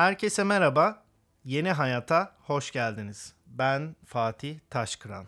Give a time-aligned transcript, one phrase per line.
[0.00, 1.04] Herkese merhaba.
[1.44, 3.34] Yeni Hayata hoş geldiniz.
[3.46, 5.26] Ben Fatih Taşkıran.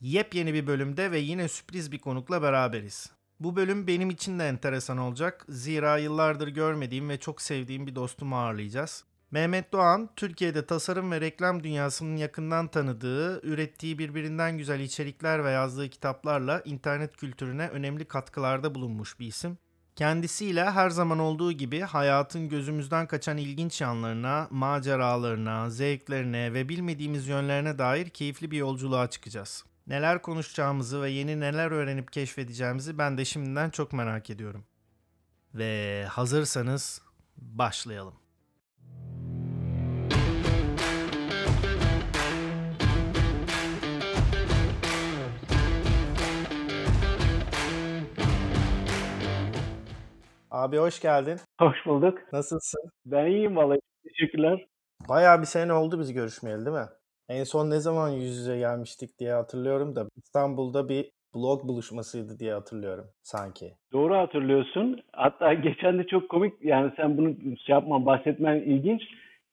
[0.00, 3.12] Yepyeni bir bölümde ve yine sürpriz bir konukla beraberiz.
[3.40, 5.46] Bu bölüm benim için de enteresan olacak.
[5.48, 9.04] Zira yıllardır görmediğim ve çok sevdiğim bir dostumu ağırlayacağız.
[9.30, 15.88] Mehmet Doğan, Türkiye'de tasarım ve reklam dünyasının yakından tanıdığı, ürettiği birbirinden güzel içerikler ve yazdığı
[15.88, 19.58] kitaplarla internet kültürüne önemli katkılarda bulunmuş bir isim.
[19.96, 27.78] Kendisiyle her zaman olduğu gibi hayatın gözümüzden kaçan ilginç yanlarına, maceralarına, zevklerine ve bilmediğimiz yönlerine
[27.78, 29.64] dair keyifli bir yolculuğa çıkacağız.
[29.86, 34.64] Neler konuşacağımızı ve yeni neler öğrenip keşfedeceğimizi ben de şimdiden çok merak ediyorum.
[35.54, 37.02] Ve hazırsanız
[37.36, 38.14] başlayalım.
[50.56, 51.38] Abi hoş geldin.
[51.60, 52.18] Hoş bulduk.
[52.32, 52.90] Nasılsın?
[53.06, 53.80] Ben iyiyim vallahi.
[54.08, 54.66] Teşekkürler.
[55.08, 56.88] Bayağı bir sene oldu biz görüşmeyeli değil mi?
[57.28, 62.52] En son ne zaman yüz yüze gelmiştik diye hatırlıyorum da İstanbul'da bir blog buluşmasıydı diye
[62.52, 63.66] hatırlıyorum sanki.
[63.92, 65.00] Doğru hatırlıyorsun.
[65.12, 67.34] Hatta geçen de çok komik yani sen bunu
[67.66, 69.02] şey yapma bahsetmen ilginç.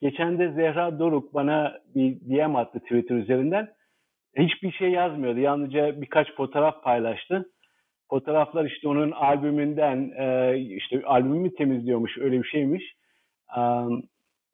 [0.01, 3.73] Geçen de Zehra Doruk bana bir DM attı Twitter üzerinden.
[4.37, 5.39] Hiçbir şey yazmıyordu.
[5.39, 7.45] Yalnızca birkaç fotoğraf paylaştı.
[8.09, 12.83] Fotoğraflar işte onun albümünden e, işte albümü temizliyormuş öyle bir şeymiş.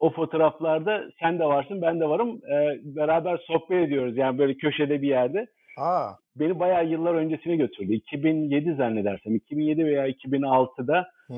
[0.00, 2.28] O fotoğraflarda sen de varsın ben de varım.
[2.28, 5.46] E, beraber sohbet ediyoruz yani böyle köşede bir yerde.
[5.78, 6.10] Aa.
[6.36, 7.92] Beni bayağı yıllar öncesine götürdü.
[7.92, 9.36] 2007 zannedersem.
[9.36, 11.36] 2007 veya 2006'da hmm.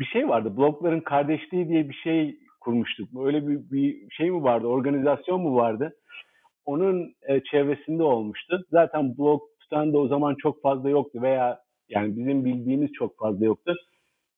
[0.00, 0.56] bir şey vardı.
[0.56, 3.08] Blogların kardeşliği diye bir şey kurmuştuk.
[3.26, 4.66] Öyle bir, bir şey mi vardı?
[4.66, 5.96] Organizasyon mu vardı?
[6.64, 8.64] Onun e, çevresinde olmuştu.
[8.70, 13.44] Zaten blog tutan da o zaman çok fazla yoktu veya yani bizim bildiğimiz çok fazla
[13.44, 13.74] yoktu.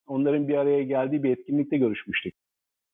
[0.06, 2.34] Onların bir araya geldiği bir etkinlikte görüşmüştük.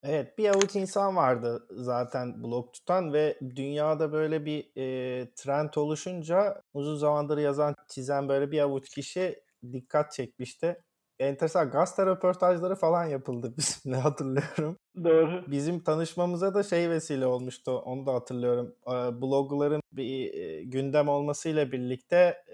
[0.03, 6.63] Evet bir avuç insan vardı zaten blog tutan ve dünyada böyle bir e, trend oluşunca
[6.75, 9.35] uzun zamandır yazan çizen böyle bir avuç kişi
[9.73, 10.77] dikkat çekmişti
[11.19, 14.79] enteresan gazete röportajları falan yapıldı bizimle hatırlıyorum.
[15.05, 15.45] Doğru.
[15.47, 18.75] Bizim tanışmamıza da şey vesile olmuştu onu da hatırlıyorum.
[19.23, 22.45] Blogların bir gündem olmasıyla birlikte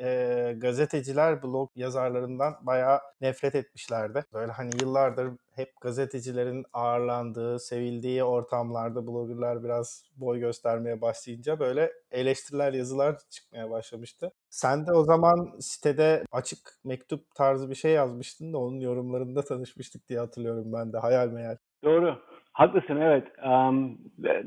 [0.57, 4.25] gazeteciler blog yazarlarından bayağı nefret etmişlerdi.
[4.33, 12.73] Böyle hani yıllardır hep gazetecilerin ağırlandığı, sevildiği ortamlarda bloggerlar biraz boy göstermeye başlayınca böyle eleştiriler,
[12.73, 14.33] yazılar çıkmaya başlamıştı.
[14.51, 20.09] Sen de o zaman sitede açık mektup tarzı bir şey yazmıştın da onun yorumlarında tanışmıştık
[20.09, 21.57] diye hatırlıyorum ben de hayal meyal.
[21.85, 22.19] Doğru.
[22.53, 23.25] Haklısın evet.
[23.45, 23.99] Um,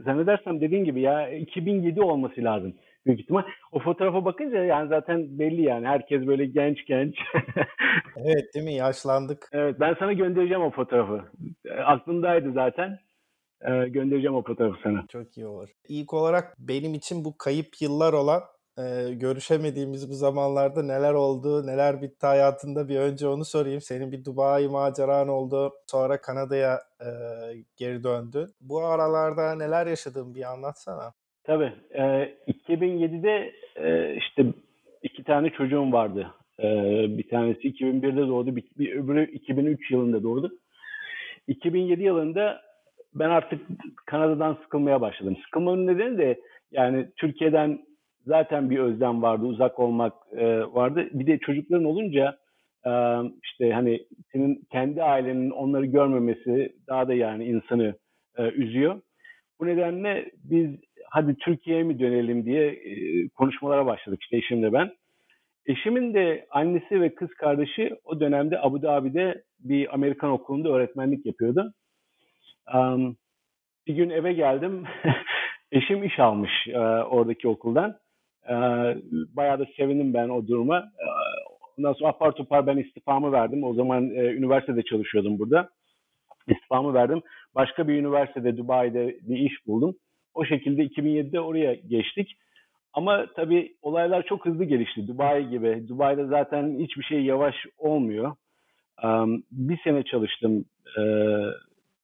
[0.06, 2.74] zannedersem dediğin gibi ya 2007 olması lazım
[3.06, 3.44] büyük ihtimal.
[3.72, 7.16] O fotoğrafa bakınca yani zaten belli yani herkes böyle genç genç.
[8.16, 9.50] evet değil mi yaşlandık.
[9.52, 11.22] Evet ben sana göndereceğim o fotoğrafı.
[11.86, 13.00] Aklımdaydı zaten.
[13.62, 15.06] Ee, göndereceğim o fotoğrafı sana.
[15.09, 15.70] Çok iyi olur.
[15.90, 18.41] İlk olarak benim için bu kayıp yıllar olan
[18.78, 23.81] e, görüşemediğimiz bu zamanlarda neler oldu, neler bitti hayatında bir önce onu sorayım.
[23.81, 27.09] Senin bir Dubai maceran oldu, sonra Kanada'ya e,
[27.78, 28.47] geri döndün.
[28.61, 31.13] Bu aralarda neler yaşadın bir anlatsana.
[31.44, 31.73] Tabii.
[31.91, 32.01] E,
[32.47, 34.45] 2007'de e, işte
[35.03, 36.28] iki tane çocuğum vardı.
[36.59, 36.67] E,
[37.17, 40.51] bir tanesi 2001'de doğdu, bir, bir öbürü 2003 yılında doğdu.
[41.47, 42.61] 2007 yılında
[43.13, 43.61] ben artık
[44.05, 45.38] Kanada'dan sıkılmaya başladım.
[45.45, 46.41] Sıkılmanın nedeni de
[46.72, 47.79] yani Türkiye'den
[48.25, 51.09] zaten bir özlem vardı, uzak olmak e, vardı.
[51.13, 52.38] Bir de çocukların olunca
[52.85, 52.91] e,
[53.44, 57.95] işte hani senin kendi ailenin onları görmemesi daha da yani insanı
[58.38, 59.01] e, üzüyor.
[59.59, 60.69] Bu nedenle biz
[61.09, 64.91] hadi Türkiye'ye mi dönelim diye e, konuşmalara başladık işte eşimle ben.
[65.66, 71.73] Eşimin de annesi ve kız kardeşi o dönemde Abu Dhabi'de bir Amerikan okulunda öğretmenlik yapıyordu.
[72.75, 73.17] Um,
[73.88, 74.84] bir gün eve geldim.
[75.72, 77.97] Eşim iş almış e, oradaki okuldan.
[78.50, 78.56] E,
[79.36, 80.78] bayağı da sevindim ben o duruma.
[80.78, 81.06] E,
[81.78, 83.64] ondan sonra apar topar ben istifamı verdim.
[83.64, 85.70] O zaman e, üniversitede çalışıyordum burada.
[86.47, 87.22] İstifamı verdim.
[87.56, 89.96] Başka bir üniversitede Dubai'de bir iş buldum.
[90.34, 92.38] O şekilde 2007'de oraya geçtik.
[92.94, 95.08] Ama tabii olaylar çok hızlı gelişti.
[95.08, 95.88] Dubai gibi.
[95.88, 98.35] Dubai'de zaten hiçbir şey yavaş olmuyor.
[99.03, 100.66] Um, bir sene çalıştım
[100.97, 101.02] e,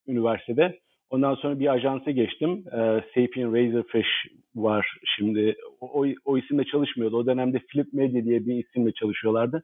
[0.07, 0.79] üniversitede.
[1.09, 2.63] Ondan sonra bir ajansa geçtim.
[2.71, 5.55] E, Sapien Razorfish var şimdi.
[5.81, 7.17] O, o, o isimle çalışmıyordu.
[7.17, 9.63] O dönemde Flip Media diye bir isimle çalışıyorlardı.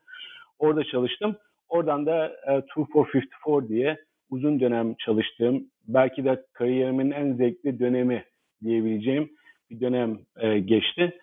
[0.59, 1.35] Orada çalıştım.
[1.69, 3.97] Oradan da e, 2454 diye
[4.29, 8.25] uzun dönem çalıştığım, belki de kariyerimin en zevkli dönemi
[8.63, 9.31] diyebileceğim
[9.69, 11.19] bir dönem e, geçti.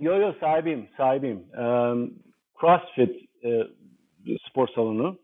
[0.00, 1.44] Yo yo sahibiyim, sahibiyim.
[1.58, 2.14] Um,
[2.60, 3.48] CrossFit e,
[4.48, 5.18] spor salonu.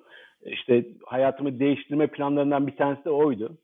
[0.45, 3.59] İşte hayatımı değiştirme planlarından bir tanesi de oydu.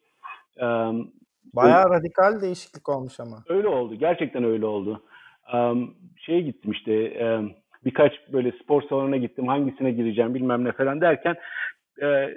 [0.60, 1.12] Um,
[1.54, 3.36] Bayağı öyle, radikal değişiklik olmuş ama.
[3.48, 3.94] Öyle oldu.
[3.94, 5.02] Gerçekten öyle oldu.
[5.54, 7.52] Um, şeye gittim işte um,
[7.84, 9.46] birkaç böyle spor salonuna gittim.
[9.46, 11.36] Hangisine gireceğim bilmem ne falan derken
[12.02, 12.28] e,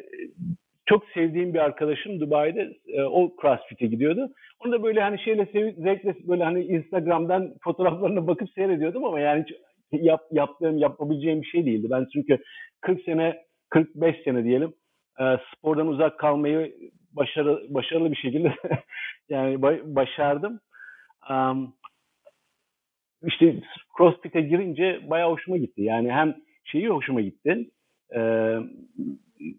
[0.86, 4.30] çok sevdiğim bir arkadaşım Dubai'de e, o CrossFit'e gidiyordu.
[4.60, 5.46] Onu da böyle hani şeyle
[5.78, 9.56] zevkle böyle hani Instagram'dan fotoğraflarına bakıp seyrediyordum ama yani hiç
[9.92, 11.88] yap, yaptığım, yapabileceğim bir şey değildi.
[11.92, 12.38] Ben çünkü
[12.82, 14.74] 40 sene, 45 sene diyelim
[15.20, 15.24] e,
[15.54, 16.76] spordan uzak kalmayı
[17.12, 18.56] başarı, başarılı bir şekilde
[19.30, 19.62] yani
[19.96, 20.60] başardım.
[21.30, 21.74] Um,
[23.24, 23.56] işte
[23.98, 25.82] CrossFit'e girince bayağı hoşuma gitti.
[25.82, 27.70] Yani hem şeyi hoşuma gitti.
[28.16, 28.20] E,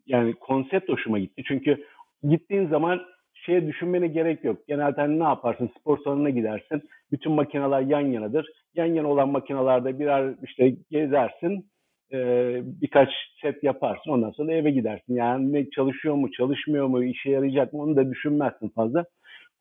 [0.06, 1.42] yani konsept hoşuma gitti.
[1.46, 1.84] Çünkü
[2.22, 3.00] gittiğin zaman
[3.34, 4.68] şeye düşünmene gerek yok.
[4.68, 5.70] Genelde hani ne yaparsın?
[5.80, 6.82] Spor salonuna gidersin.
[7.12, 8.46] Bütün makineler yan yanadır.
[8.74, 11.70] Yan yana olan makinalarda birer işte gezersin
[12.12, 12.18] e,
[12.64, 13.08] birkaç
[13.42, 14.10] set yaparsın.
[14.10, 15.14] Ondan sonra eve gidersin.
[15.14, 19.04] Yani ne çalışıyor mu, çalışmıyor mu, işe yarayacak mı onu da düşünmezsin fazla.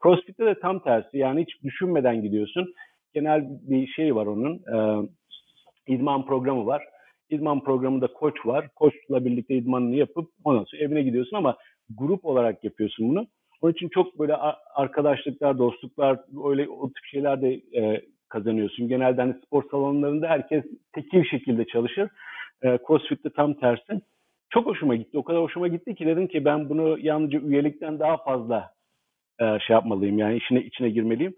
[0.04, 1.18] CrossFit'te de tam tersi.
[1.18, 2.74] Yani hiç düşünmeden gidiyorsun.
[3.13, 4.56] Genel bir şey var onun.
[4.56, 5.07] E,
[5.88, 6.84] idman programı var.
[7.30, 8.69] İdman programında koç var.
[8.75, 11.57] Koçla birlikte idmanını yapıp ondan sonra evine gidiyorsun ama
[11.98, 13.28] grup olarak yapıyorsun bunu.
[13.62, 14.36] Onun için çok böyle
[14.75, 16.19] arkadaşlıklar, dostluklar,
[16.50, 18.88] öyle o tip şeyler de e, kazanıyorsun.
[18.88, 20.63] Genelde hani spor salonlarında herkes
[20.94, 22.10] tekil şekilde çalışır.
[22.64, 24.02] E, CrossFit'te tam tersi.
[24.50, 25.18] Çok hoşuma gitti.
[25.18, 28.72] O kadar hoşuma gitti ki dedim ki ben bunu yalnızca üyelikten daha fazla
[29.42, 30.18] e, şey yapmalıyım.
[30.18, 31.36] Yani içine içine girmeliyim.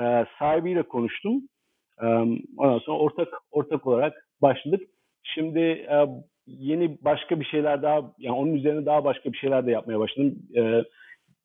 [0.00, 1.42] E, sahibiyle konuştum.
[2.02, 2.06] E,
[2.56, 4.82] ondan sonra ortak ortak olarak başladık.
[5.22, 5.86] Şimdi
[6.46, 10.38] yeni başka bir şeyler daha yani onun üzerine daha başka bir şeyler de yapmaya başladım.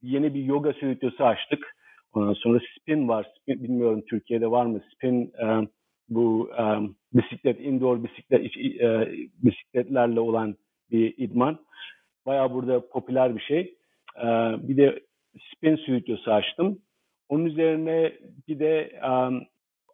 [0.02, 1.76] Yeni bir yoga stüdyosu açtık.
[2.14, 3.28] Ondan sonra spin var.
[3.40, 4.82] Spin, bilmiyorum Türkiye'de var mı?
[4.94, 5.68] Spin e,
[6.10, 6.64] bu e,
[7.14, 9.12] bisiklet, indoor bisiklet e,
[9.44, 10.56] bisikletlerle olan
[10.92, 11.60] bir idman.
[12.26, 13.76] Bayağı burada popüler bir şey.
[14.18, 14.26] E,
[14.68, 15.00] bir de
[15.54, 16.80] spin stüdyosu açtım.
[17.30, 18.14] Onun üzerine
[18.48, 19.44] bir de um,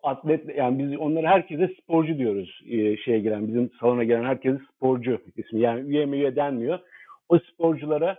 [0.04, 5.22] atlet yani biz onları herkese sporcu diyoruz e, şeye giren bizim salona gelen herkese sporcu
[5.38, 6.80] ismi yani üye mi üye denmiyor.
[7.30, 8.18] O sporculara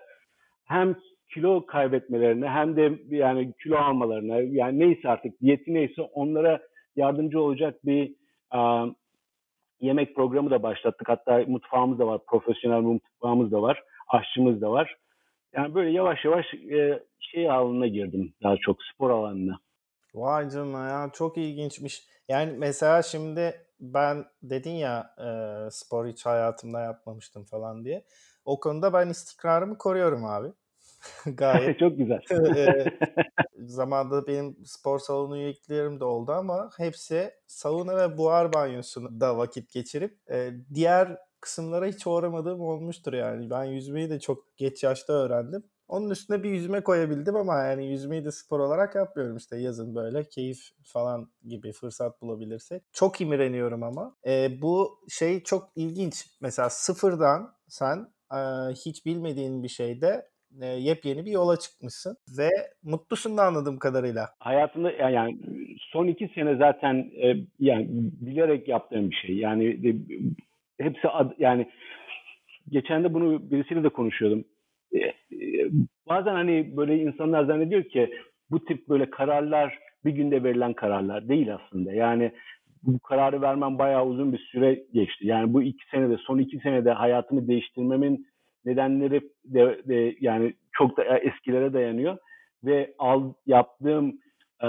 [0.65, 0.97] hem
[1.35, 6.61] kilo kaybetmelerine hem de yani kilo almalarına yani neyse artık diyeti neyse onlara
[6.97, 8.15] yardımcı olacak bir
[8.55, 8.97] um,
[9.81, 11.09] yemek programı da başlattık.
[11.09, 14.97] Hatta mutfağımız da var, profesyonel mutfağımız da var, aşçımız da var.
[15.53, 19.61] Yani böyle yavaş yavaş e, şey alanına girdim daha çok spor alanına.
[20.15, 22.03] Vay canına ya çok ilginçmiş.
[22.29, 25.29] Yani mesela şimdi ben dedin ya e,
[25.71, 28.05] spor hiç hayatımda yapmamıştım falan diye.
[28.45, 30.49] O konuda ben istikrarımı koruyorum abi.
[31.27, 31.79] Gayet.
[31.79, 32.21] Çok güzel.
[32.57, 32.85] e,
[33.67, 40.19] zamanda benim spor salonu üyeliklerim de oldu ama hepsi sauna ve buhar banyosunda vakit geçirip
[40.31, 43.51] e, diğer kısımlara hiç uğramadığım olmuştur yani.
[43.51, 45.65] Ben yüzmeyi de çok geç yaşta öğrendim.
[45.89, 50.25] Onun üstüne bir yüzme koyabildim ama yani yüzmeyi de spor olarak yapmıyorum işte yazın böyle
[50.25, 52.83] keyif falan gibi fırsat bulabilirsek.
[52.93, 54.17] Çok imreniyorum ama.
[54.27, 56.27] E, bu şey çok ilginç.
[56.41, 58.37] Mesela sıfırdan sen e,
[58.73, 60.29] hiç bilmediğin bir şeyde
[60.63, 62.49] e, yepyeni bir yola çıkmışsın ve
[62.83, 64.29] mutlusun da anladığım kadarıyla.
[64.39, 65.39] Hayatımda yani
[65.79, 67.87] son iki sene zaten e, yani
[68.21, 69.37] bilerek yaptığım bir şey.
[69.37, 69.91] Yani e,
[70.85, 71.71] hepsi ad, yani
[72.69, 74.45] geçen de bunu birisiyle de konuşuyordum.
[74.95, 75.01] E,
[76.09, 78.11] bazen hani böyle insanlar zannediyor ki
[78.51, 81.93] bu tip böyle kararlar bir günde verilen kararlar değil aslında.
[81.93, 82.33] Yani
[82.83, 85.27] bu kararı vermem bayağı uzun bir süre geçti.
[85.27, 88.27] Yani bu iki senede, son iki senede hayatımı değiştirmemin
[88.65, 92.17] nedenleri de, de yani çok da eskilere dayanıyor
[92.65, 94.19] ve al yaptığım
[94.63, 94.69] e,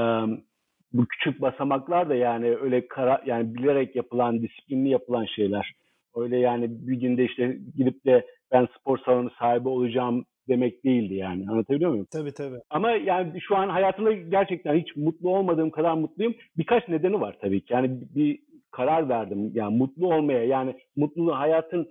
[0.93, 5.71] bu küçük basamaklar da yani öyle kara, yani bilerek yapılan, disiplinli yapılan şeyler.
[6.15, 11.45] Öyle yani bir günde işte gidip de ben spor salonu sahibi olacağım demek değildi yani.
[11.49, 12.07] Anlatabiliyor muyum?
[12.11, 12.59] Tabii tabii.
[12.69, 16.35] Ama yani şu an hayatımda gerçekten hiç mutlu olmadığım kadar mutluyum.
[16.57, 17.73] Birkaç nedeni var tabii ki.
[17.73, 18.39] Yani bir
[18.71, 19.51] karar verdim.
[19.53, 21.89] Yani mutlu olmaya yani mutluluğu hayatın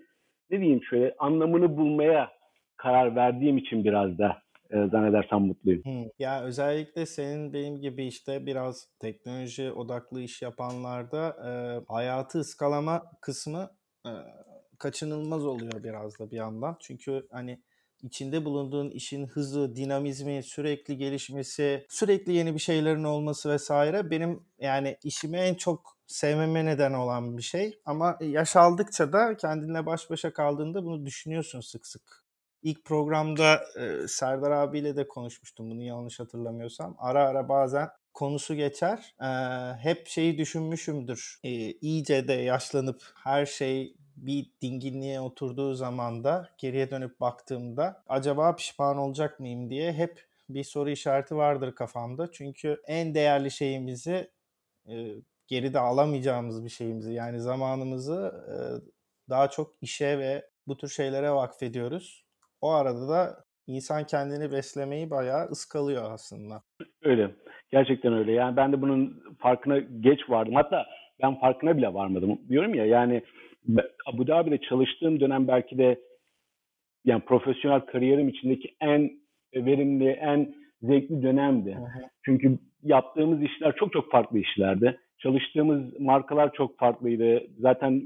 [0.50, 2.30] ne diyeyim şöyle anlamını bulmaya
[2.76, 5.82] karar verdiğim için biraz da e, zannedersem mutluyum.
[5.84, 6.08] Hmm.
[6.18, 11.50] Ya özellikle senin benim gibi işte biraz teknoloji odaklı iş yapanlarda e,
[11.92, 13.70] hayatı ıskalama kısmı
[14.06, 14.12] e,
[14.78, 16.76] kaçınılmaz oluyor biraz da bir yandan.
[16.80, 17.60] Çünkü hani
[18.02, 24.96] içinde bulunduğun işin hızı, dinamizmi, sürekli gelişmesi, sürekli yeni bir şeylerin olması vesaire benim yani
[25.04, 27.80] işimi en çok sevmeme neden olan bir şey.
[27.84, 32.24] Ama yaş aldıkça da kendinle baş başa kaldığında bunu düşünüyorsun sık sık.
[32.62, 36.96] İlk programda e, Serdar abiyle de konuşmuştum bunu yanlış hatırlamıyorsam.
[36.98, 39.14] Ara ara bazen konusu geçer.
[39.20, 39.28] E,
[39.82, 41.38] hep şeyi düşünmüşümdür.
[41.44, 48.56] E, iyice de yaşlanıp her şey bir dinginliğe oturduğu zaman da geriye dönüp baktığımda acaba
[48.56, 52.32] pişman olacak mıyım diye hep bir soru işareti vardır kafamda.
[52.32, 54.30] Çünkü en değerli şeyimizi
[54.88, 55.14] e,
[55.46, 58.56] geride alamayacağımız bir şeyimizi yani zamanımızı e,
[59.30, 62.24] daha çok işe ve bu tür şeylere vakfediyoruz.
[62.60, 66.62] O arada da insan kendini beslemeyi bayağı ıskalıyor aslında.
[67.02, 67.30] Öyle.
[67.70, 68.32] Gerçekten öyle.
[68.32, 70.54] Yani ben de bunun farkına geç vardım.
[70.54, 70.86] Hatta
[71.22, 72.40] ben farkına bile varmadım.
[72.48, 73.22] Diyorum ya yani
[74.06, 76.00] Abu Dhabi'de çalıştığım dönem belki de
[77.04, 79.10] yani profesyonel kariyerim içindeki en
[79.54, 81.74] verimli, en zevkli dönemdi.
[81.74, 82.08] Hı hı.
[82.24, 85.00] Çünkü yaptığımız işler çok çok farklı işlerdi.
[85.18, 87.42] Çalıştığımız markalar çok farklıydı.
[87.58, 88.02] Zaten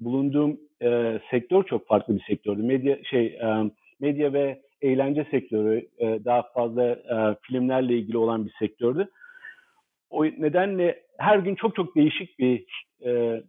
[0.00, 2.62] bulunduğum e, sektör çok farklı bir sektördü.
[2.62, 8.52] Medya şey e, medya ve eğlence sektörü e, daha fazla e, filmlerle ilgili olan bir
[8.58, 9.08] sektördü.
[10.10, 12.64] O nedenle her gün çok çok değişik bir
[13.04, 13.42] e,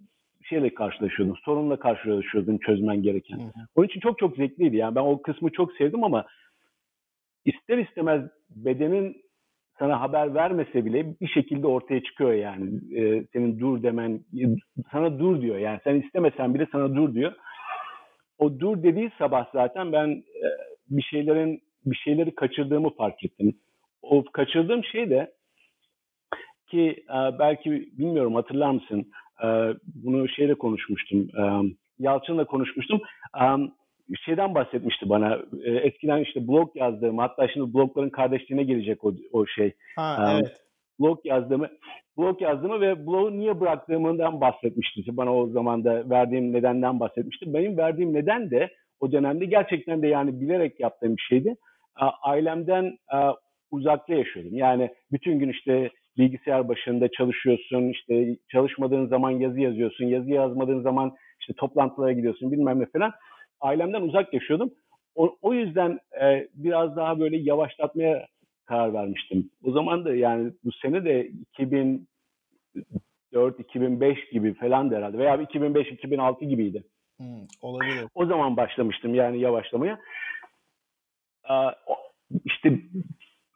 [0.43, 3.37] şeyle karşılaşıyordun, sorunla karşılaşıyordun çözmen gereken.
[3.37, 3.51] Hı hı.
[3.75, 4.77] Onun için çok çok zevkliydi.
[4.77, 6.25] Yani ben o kısmı çok sevdim ama
[7.45, 9.21] ister istemez bedenin
[9.81, 12.69] sana haber vermese bile bir şekilde ortaya çıkıyor yani.
[12.97, 14.19] Ee, senin dur demen,
[14.91, 15.57] sana dur diyor.
[15.57, 17.33] Yani sen istemesen bile sana dur diyor.
[18.37, 20.47] O dur dediği sabah zaten ben e,
[20.89, 23.53] bir şeylerin bir şeyleri kaçırdığımı fark ettim.
[24.01, 25.31] O kaçırdığım şey de
[26.67, 29.11] ki e, belki bilmiyorum hatırlar mısın?
[29.43, 29.47] E,
[29.85, 31.19] bunu şeyle konuşmuştum.
[31.19, 31.43] E,
[31.99, 33.01] Yalçın'la konuşmuştum.
[33.41, 33.45] E,
[34.25, 35.39] şeyden bahsetmişti bana.
[35.63, 39.73] E, eskiden işte blog yazdığım, hatta şimdi blogların kardeşliğine gelecek o, o şey.
[39.95, 40.51] Ha, evet.
[40.99, 41.69] Blog yazdığımı,
[42.17, 45.17] blog yazdığımı ve blogu niye bıraktığımından bahsetmişti.
[45.17, 47.53] Bana o zaman da verdiğim nedenden bahsetmişti.
[47.53, 51.55] Benim verdiğim neden de o dönemde gerçekten de yani bilerek yaptığım bir şeydi.
[52.23, 52.97] Ailemden
[53.71, 54.57] uzakta yaşıyordum.
[54.57, 61.11] Yani bütün gün işte bilgisayar başında çalışıyorsun, işte çalışmadığın zaman yazı yazıyorsun, yazı yazmadığın zaman
[61.39, 63.11] işte toplantılara gidiyorsun bilmem ne falan.
[63.61, 64.71] Ailemden uzak yaşıyordum.
[65.15, 68.27] O, o yüzden e, biraz daha böyle yavaşlatmaya
[68.65, 69.49] karar vermiştim.
[69.63, 71.31] O zaman da yani bu sene de
[73.33, 76.83] 2004-2005 gibi falan herhalde veya 2005-2006 gibiydi.
[77.17, 78.05] Hmm, olabilir.
[78.15, 79.99] O zaman başlamıştım yani yavaşlamaya.
[81.49, 81.53] Ee,
[82.45, 82.79] işte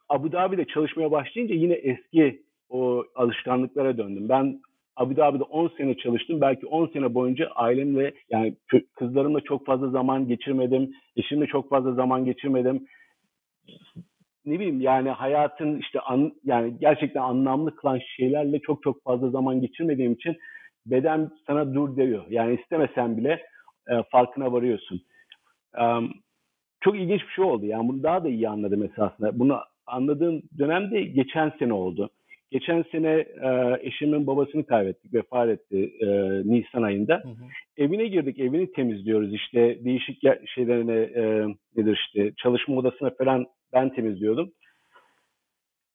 [0.08, 4.28] Abu Dhabi'de çalışmaya başlayınca yine eski o alışkanlıklara döndüm.
[4.28, 4.60] Ben
[4.96, 6.40] Abu Dhabi'de 10 sene çalıştım.
[6.40, 8.56] Belki 10 sene boyunca ailemle yani
[8.94, 10.92] kızlarımla çok fazla zaman geçirmedim.
[11.16, 12.86] Eşimle çok fazla zaman geçirmedim.
[14.46, 19.60] Ne bileyim yani hayatın işte an, yani gerçekten anlamlı kılan şeylerle çok çok fazla zaman
[19.60, 20.36] geçirmediğim için
[20.86, 22.24] beden sana dur diyor.
[22.30, 23.42] Yani istemesen bile
[23.88, 25.02] e, farkına varıyorsun.
[25.80, 26.12] Um,
[26.80, 27.66] çok ilginç bir şey oldu.
[27.66, 29.38] Yani bunu daha da iyi anladım esasında.
[29.38, 32.10] Bunu anladığım dönemde geçen sene oldu.
[32.50, 33.12] Geçen sene
[33.42, 36.06] e, eşimin babasını kaybettik, vefat etti e,
[36.44, 37.14] Nisan ayında.
[37.14, 37.44] Hı hı.
[37.76, 40.22] Evine girdik, evini temizliyoruz işte değişik
[40.54, 44.52] şeylerine e, nedir işte çalışma odasına falan ben temizliyordum.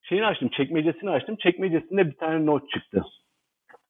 [0.01, 1.35] Şeyini açtım, çekmecesini açtım.
[1.35, 3.03] Çekmecesinde bir tane not çıktı.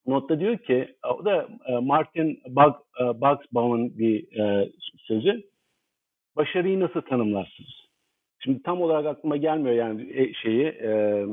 [0.05, 5.43] Notta diyor ki, o da e, Martin Bug, e, Bugsbaum'un bir e, sözü.
[6.35, 7.81] Başarıyı nasıl tanımlarsınız?
[8.39, 11.25] Şimdi tam olarak aklıma gelmiyor yani e, şeyi e,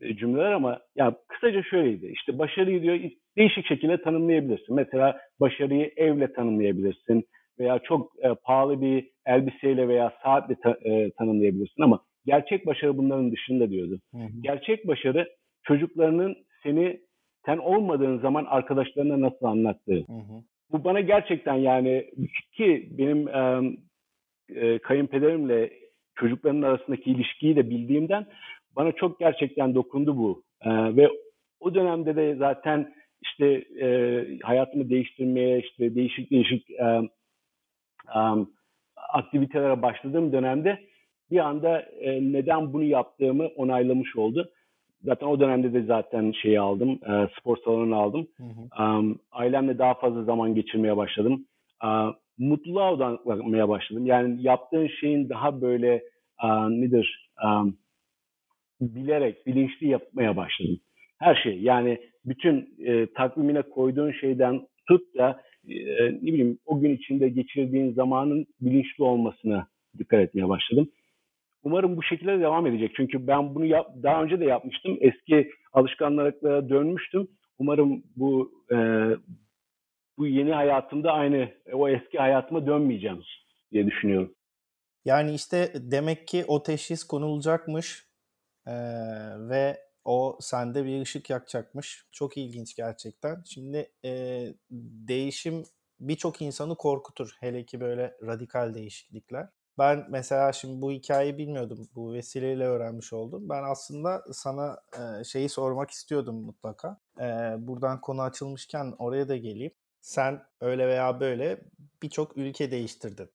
[0.00, 2.06] cümleler ama ya kısaca şöyleydi.
[2.06, 2.98] İşte başarıyı diyor
[3.36, 4.76] değişik şekilde tanımlayabilirsin.
[4.76, 7.24] Mesela başarıyı evle tanımlayabilirsin
[7.58, 13.32] veya çok e, pahalı bir elbiseyle veya saatle ta, e, tanımlayabilirsin ama gerçek başarı bunların
[13.32, 13.98] dışında diyordu.
[14.14, 14.28] Hı hı.
[14.42, 15.28] Gerçek başarı
[15.62, 17.00] çocuklarının seni
[17.46, 20.04] sen olmadığın zaman arkadaşlarına nasıl anlattığı.
[20.06, 20.42] Hı hı.
[20.72, 22.10] Bu bana gerçekten yani
[22.56, 23.60] ki benim e,
[24.54, 25.70] e, kayınpederimle
[26.14, 28.26] çocukların arasındaki ilişkiyi de bildiğimden
[28.80, 30.42] bana çok gerçekten dokundu bu.
[30.62, 31.08] E, ve
[31.60, 33.46] o dönemde de zaten işte
[33.80, 33.88] e,
[34.42, 36.84] hayatımı değiştirmeye işte değişik değişik e,
[38.14, 38.20] e,
[39.12, 40.78] aktivitelere başladığım dönemde
[41.30, 44.50] bir anda e, neden bunu yaptığımı onaylamış oldu.
[45.04, 48.28] Zaten o dönemde de zaten şeyi aldım, e, spor salonunu aldım.
[48.36, 48.84] Hı hı.
[48.84, 51.46] Um, ailemle daha fazla zaman geçirmeye başladım.
[51.84, 54.06] Uh, mutluluğa odaklanmaya başladım.
[54.06, 56.02] Yani yaptığın şeyin daha böyle
[56.44, 57.76] uh, nedir, um,
[58.80, 60.80] bilerek, bilinçli yapmaya başladım.
[61.18, 65.74] Her şey yani bütün e, takvimine koyduğun şeyden tut da e,
[66.12, 69.66] ne bileyim o gün içinde geçirdiğin zamanın bilinçli olmasına
[69.98, 70.90] dikkat etmeye başladım.
[71.62, 72.92] Umarım bu şekilde devam edecek.
[72.96, 74.98] Çünkü ben bunu yap, daha önce de yapmıştım.
[75.00, 77.28] Eski alışkanlıklara dönmüştüm.
[77.58, 78.76] Umarım bu e,
[80.18, 83.22] bu yeni hayatımda aynı o eski hayatıma dönmeyeceğim
[83.72, 84.34] diye düşünüyorum.
[85.04, 88.09] Yani işte demek ki o teşhis konulacakmış
[88.70, 92.08] ee, ve o sende bir ışık yakacakmış.
[92.12, 93.42] Çok ilginç gerçekten.
[93.46, 94.10] Şimdi e,
[95.08, 95.64] değişim
[96.00, 97.36] birçok insanı korkutur.
[97.40, 99.48] Hele ki böyle radikal değişiklikler.
[99.78, 101.88] Ben mesela şimdi bu hikayeyi bilmiyordum.
[101.94, 103.48] Bu vesileyle öğrenmiş oldum.
[103.48, 107.00] Ben aslında sana e, şeyi sormak istiyordum mutlaka.
[107.20, 107.24] E,
[107.58, 109.72] buradan konu açılmışken oraya da geleyim.
[110.00, 111.60] Sen öyle veya böyle
[112.02, 113.30] birçok ülke değiştirdin.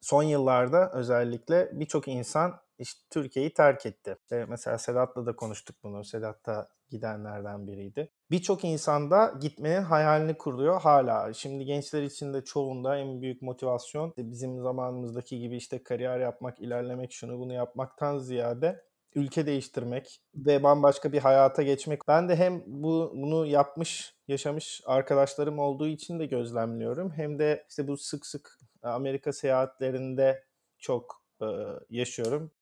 [0.00, 4.16] Son yıllarda özellikle birçok insan işte Türkiye'yi terk etti.
[4.22, 6.04] İşte mesela Sedat'la da konuştuk bunu.
[6.04, 8.10] Sedat da gidenlerden biriydi.
[8.30, 11.32] Birçok insan da gitmenin hayalini kuruyor hala.
[11.32, 17.12] Şimdi gençler için de çoğunda en büyük motivasyon bizim zamanımızdaki gibi işte kariyer yapmak, ilerlemek,
[17.12, 22.08] şunu bunu yapmaktan ziyade ülke değiştirmek ve bambaşka bir hayata geçmek.
[22.08, 27.10] Ben de hem bu bunu yapmış, yaşamış arkadaşlarım olduğu için de gözlemliyorum.
[27.10, 30.44] Hem de işte bu sık sık Amerika seyahatlerinde
[30.78, 31.46] çok e,
[31.90, 32.52] yaşıyorum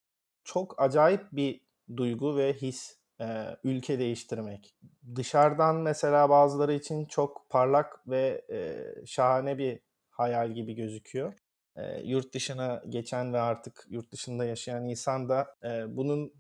[0.49, 1.61] çok acayip bir
[1.97, 3.27] duygu ve his e,
[3.65, 4.77] ülke değiştirmek.
[5.17, 11.35] Dışarıdan mesela bazıları için çok parlak ve e, şahane bir hayal gibi gözüküyor.
[11.77, 16.33] E, yurt dışına geçen ve artık yurt dışında yaşayan insan da e, bunun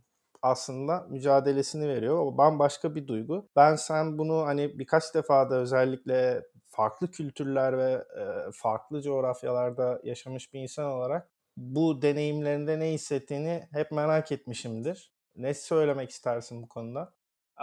[0.42, 2.18] aslında mücadelesini veriyor.
[2.18, 3.48] O bambaşka bir duygu.
[3.56, 6.42] Ben sen bunu hani birkaç defa da özellikle
[6.78, 13.92] farklı kültürler ve e, farklı coğrafyalarda yaşamış bir insan olarak bu deneyimlerinde ne hissettiğini hep
[13.92, 15.12] merak etmişimdir.
[15.36, 17.12] Ne söylemek istersin bu konuda?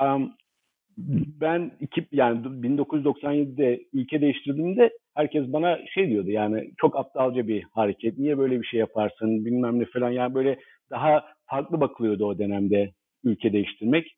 [0.02, 0.34] Um,
[1.42, 8.18] ben iki, yani 1997'de ülke değiştirdiğimde herkes bana şey diyordu yani çok aptalca bir hareket.
[8.18, 10.10] Niye böyle bir şey yaparsın bilmem ne falan.
[10.10, 12.92] Yani böyle daha farklı bakılıyordu o dönemde
[13.24, 14.18] ülke değiştirmek.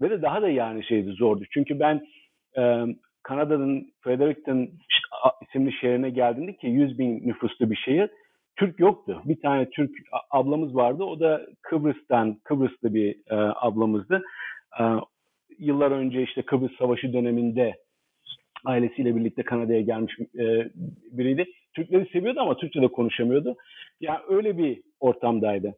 [0.00, 1.44] Ve de daha da yani şeydi zordu.
[1.54, 2.06] Çünkü ben
[3.22, 4.68] Kanada'nın Fredericton
[5.42, 8.10] isimli şehrine geldiğimde ki 100 bin nüfuslu bir şehir
[8.56, 9.22] Türk yoktu.
[9.24, 9.90] Bir tane Türk
[10.30, 11.04] ablamız vardı.
[11.04, 14.22] O da Kıbrıs'tan, Kıbrıslı bir e, ablamızdı.
[14.80, 14.84] E,
[15.58, 17.74] yıllar önce işte Kıbrıs Savaşı döneminde
[18.64, 20.70] ailesiyle birlikte Kanada'ya gelmiş e,
[21.10, 21.46] biriydi.
[21.74, 23.56] Türkleri seviyordu ama Türkçe de konuşamıyordu.
[24.00, 25.74] Yani öyle bir ortamdaydı.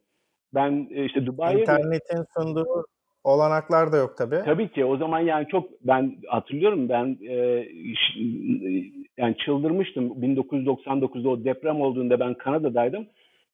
[0.53, 1.61] Ben e, işte Dubai'ye...
[1.61, 2.85] İnternetin sunduğu
[3.23, 4.41] olanaklar da yok tabii.
[4.45, 4.85] Tabii ki.
[4.85, 7.65] O zaman yani çok ben hatırlıyorum ben e,
[9.17, 13.07] yani çıldırmıştım 1999'da o deprem olduğunda ben Kanada'daydım.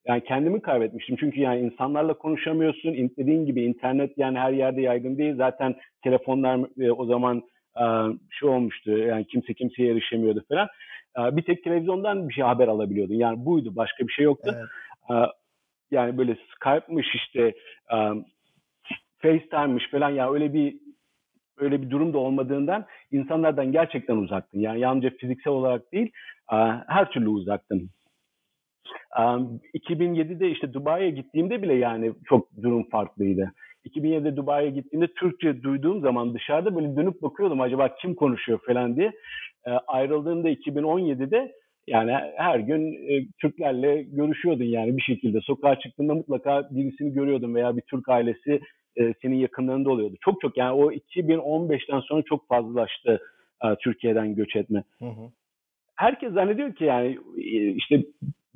[0.07, 1.15] Yani kendimi kaybetmiştim.
[1.19, 3.11] Çünkü yani insanlarla konuşamıyorsun.
[3.17, 5.35] Dediğin gibi internet yani her yerde yaygın değil.
[5.35, 7.43] Zaten telefonlar e, o zaman
[7.77, 7.85] e,
[8.29, 8.97] şu olmuştu.
[8.97, 10.67] Yani kimse kimseye erişemiyordu falan.
[11.19, 13.13] E, bir tek televizyondan bir şey haber alabiliyordun.
[13.13, 13.75] Yani buydu.
[13.75, 14.55] Başka bir şey yoktu.
[14.55, 14.67] Evet.
[15.11, 15.15] E,
[15.91, 17.53] yani böyle Skype'mış işte
[17.93, 17.97] e,
[19.19, 20.75] FaceTime'mış falan ya öyle bir
[21.57, 24.59] öyle bir durum da olmadığından insanlardan gerçekten uzaktın.
[24.59, 26.11] Yani yalnızca fiziksel olarak değil,
[26.87, 27.89] her türlü uzaktın.
[29.15, 33.51] 2007'de işte Dubai'ye gittiğimde bile yani çok durum farklıydı.
[33.85, 39.11] 2007'de Dubai'ye gittiğimde Türkçe duyduğum zaman dışarıda böyle dönüp bakıyordum acaba kim konuşuyor falan diye.
[39.87, 41.51] Ayrıldığımda 2017'de
[41.87, 45.41] yani her gün e, Türklerle görüşüyordun yani bir şekilde.
[45.41, 48.61] Sokağa çıktığında mutlaka birisini görüyordun veya bir Türk ailesi
[48.97, 50.15] e, senin yakınlarında oluyordu.
[50.21, 53.19] Çok çok yani o 2015'ten sonra çok fazlalaştı
[53.63, 54.83] e, Türkiye'den göç etme.
[54.99, 55.31] Hı hı.
[55.95, 58.03] Herkes zannediyor ki yani e, işte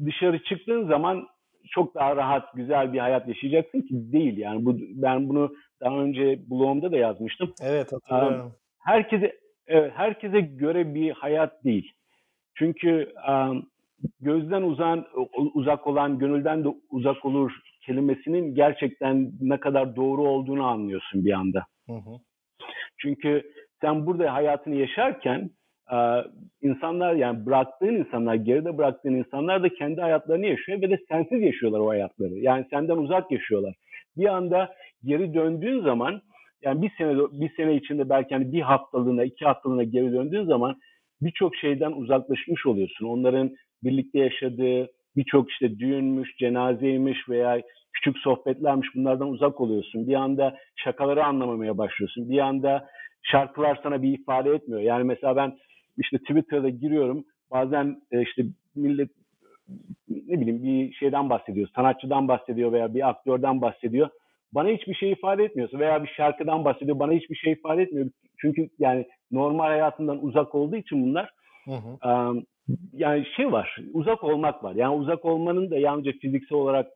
[0.05, 1.27] dışarı çıktığın zaman
[1.69, 4.65] çok daha rahat, güzel bir hayat yaşayacaksın ki değil yani.
[4.65, 7.53] Bu ben bunu daha önce blogumda da yazmıştım.
[7.61, 8.53] Evet hatırlıyorum.
[8.79, 11.91] Herkese evet, herkese göre bir hayat değil.
[12.55, 13.65] Çünkü um,
[14.21, 15.05] gözden uzan,
[15.53, 17.51] uzak olan, gönülden de uzak olur
[17.85, 21.65] kelimesinin gerçekten ne kadar doğru olduğunu anlıyorsun bir anda.
[21.87, 22.17] Hı hı.
[22.97, 23.43] Çünkü
[23.81, 25.49] sen burada hayatını yaşarken
[25.91, 25.97] e,
[26.61, 31.79] insanlar yani bıraktığın insanlar, geride bıraktığın insanlar da kendi hayatlarını yaşıyor ve de sensiz yaşıyorlar
[31.79, 32.33] o hayatları.
[32.33, 33.75] Yani senden uzak yaşıyorlar.
[34.17, 36.21] Bir anda geri döndüğün zaman
[36.61, 40.75] yani bir sene bir sene içinde belki hani bir haftalığına, iki haftalığına geri döndüğün zaman
[41.21, 43.05] birçok şeyden uzaklaşmış oluyorsun.
[43.05, 47.61] Onların birlikte yaşadığı birçok işte düğünmüş, cenazeymiş veya
[47.93, 50.07] küçük sohbetlermiş bunlardan uzak oluyorsun.
[50.07, 52.29] Bir anda şakaları anlamamaya başlıyorsun.
[52.29, 52.87] Bir anda
[53.23, 54.81] şarkılar sana bir ifade etmiyor.
[54.81, 55.57] Yani mesela ben
[55.97, 57.25] işte Twitter'da giriyorum.
[57.51, 58.43] Bazen e, işte
[58.75, 59.09] millet
[60.09, 64.09] ne bileyim bir şeyden bahsediyor, sanatçıdan bahsediyor veya bir aktörden bahsediyor.
[64.51, 68.09] Bana hiçbir şey ifade etmiyorsa veya bir şarkıdan bahsediyor bana hiçbir şey ifade etmiyor.
[68.37, 71.29] Çünkü yani normal hayatından uzak olduğu için bunlar
[71.65, 71.97] hı hı.
[72.93, 74.75] Yani şey var uzak olmak var.
[74.75, 76.87] Yani uzak olmanın da yalnızca fiziksel olarak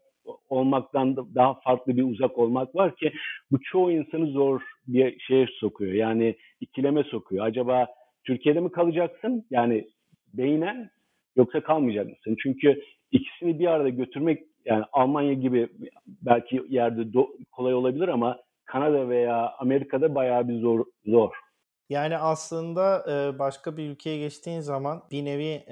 [0.50, 3.12] olmaktan daha farklı bir uzak olmak var ki
[3.52, 5.94] bu çoğu insanı zor bir şeye sokuyor.
[5.94, 7.46] Yani ikileme sokuyor.
[7.46, 7.88] Acaba
[8.24, 9.46] Türkiye'de mi kalacaksın?
[9.50, 9.88] Yani
[10.34, 10.90] beynen
[11.36, 12.36] yoksa kalmayacak mısın?
[12.44, 15.68] Çünkü ikisini bir arada götürmek yani Almanya gibi
[16.08, 20.86] belki yerde do- kolay olabilir ama Kanada veya Amerika'da bayağı bir zor.
[21.06, 21.34] zor.
[21.90, 23.06] Yani aslında
[23.40, 25.66] başka bir ülkeye geçtiğin zaman bir nevi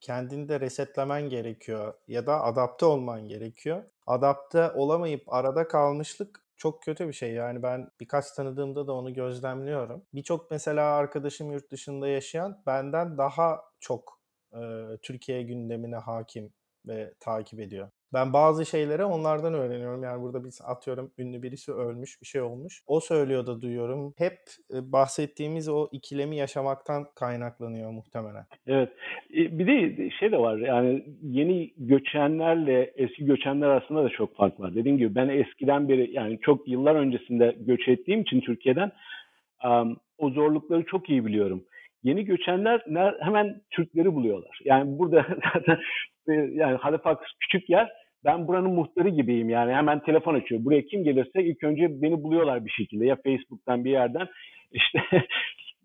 [0.00, 3.82] kendini de resetlemen gerekiyor ya da adapte olman gerekiyor.
[4.06, 7.32] Adapte olamayıp arada kalmışlık çok kötü bir şey.
[7.32, 10.02] Yani ben birkaç tanıdığımda da onu gözlemliyorum.
[10.14, 14.20] Birçok mesela arkadaşım yurt dışında yaşayan benden daha çok
[15.02, 16.52] Türkiye gündemine hakim
[16.86, 17.90] ve takip ediyor.
[18.12, 20.02] Ben bazı şeyleri onlardan öğreniyorum.
[20.02, 22.82] Yani burada biz atıyorum ünlü birisi ölmüş, bir şey olmuş.
[22.86, 24.14] O söylüyor da duyuyorum.
[24.18, 24.38] Hep
[24.74, 28.44] e, bahsettiğimiz o ikilemi yaşamaktan kaynaklanıyor muhtemelen.
[28.66, 28.88] Evet.
[29.34, 30.58] E, bir de şey de var.
[30.58, 34.74] Yani yeni göçenlerle eski göçenler arasında da çok fark var.
[34.74, 38.92] Dediğim gibi ben eskiden beri yani çok yıllar öncesinde göç ettiğim için Türkiye'den
[40.18, 41.64] o zorlukları çok iyi biliyorum.
[42.02, 42.82] Yeni göçenler
[43.20, 44.60] hemen Türkleri buluyorlar.
[44.64, 45.78] Yani burada zaten
[46.34, 47.88] yani Halifax küçük yer.
[48.24, 49.72] Ben buranın muhtarı gibiyim yani.
[49.72, 50.64] Hemen telefon açıyor.
[50.64, 53.06] Buraya kim gelirse ilk önce beni buluyorlar bir şekilde.
[53.06, 54.28] Ya Facebook'tan bir yerden.
[54.72, 55.00] İşte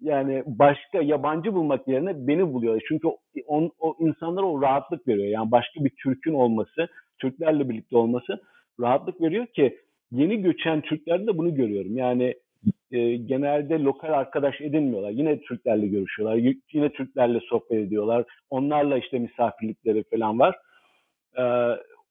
[0.01, 2.81] yani başka yabancı bulmak yerine beni buluyor.
[2.87, 3.07] Çünkü
[3.47, 5.27] on, o insanlara o rahatlık veriyor.
[5.27, 6.87] Yani başka bir Türk'ün olması,
[7.19, 8.41] Türklerle birlikte olması
[8.79, 9.77] rahatlık veriyor ki
[10.11, 11.97] yeni göçen Türklerde de bunu görüyorum.
[11.97, 12.35] Yani
[12.91, 15.11] e, genelde lokal arkadaş edinmiyorlar.
[15.11, 16.55] Yine Türklerle görüşüyorlar.
[16.73, 18.25] Yine Türklerle sohbet ediyorlar.
[18.49, 20.55] Onlarla işte misafirlikleri falan var.
[21.37, 21.43] E,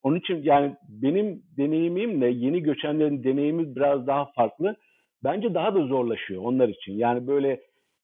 [0.03, 4.77] onun için yani benim deneyimimle yeni göçenlerin deneyimi biraz daha farklı.
[5.25, 6.93] Bence daha da zorlaşıyor onlar için.
[6.93, 7.61] Yani böyle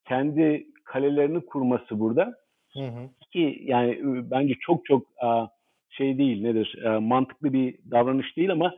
[0.08, 2.34] kendi kalelerini kurması burada.
[2.72, 3.08] Hı hı.
[3.32, 3.98] Ki yani
[4.30, 5.06] bence çok çok
[5.90, 8.74] şey değil nedir mantıklı bir davranış değil ama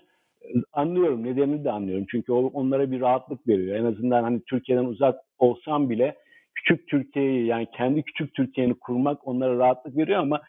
[0.73, 2.07] anlıyorum nedenini de anlıyorum.
[2.11, 3.77] Çünkü onlara bir rahatlık veriyor.
[3.77, 6.17] En azından hani Türkiye'den uzak olsam bile
[6.55, 10.41] küçük Türkiye'yi yani kendi küçük Türkiye'ni kurmak onlara rahatlık veriyor ama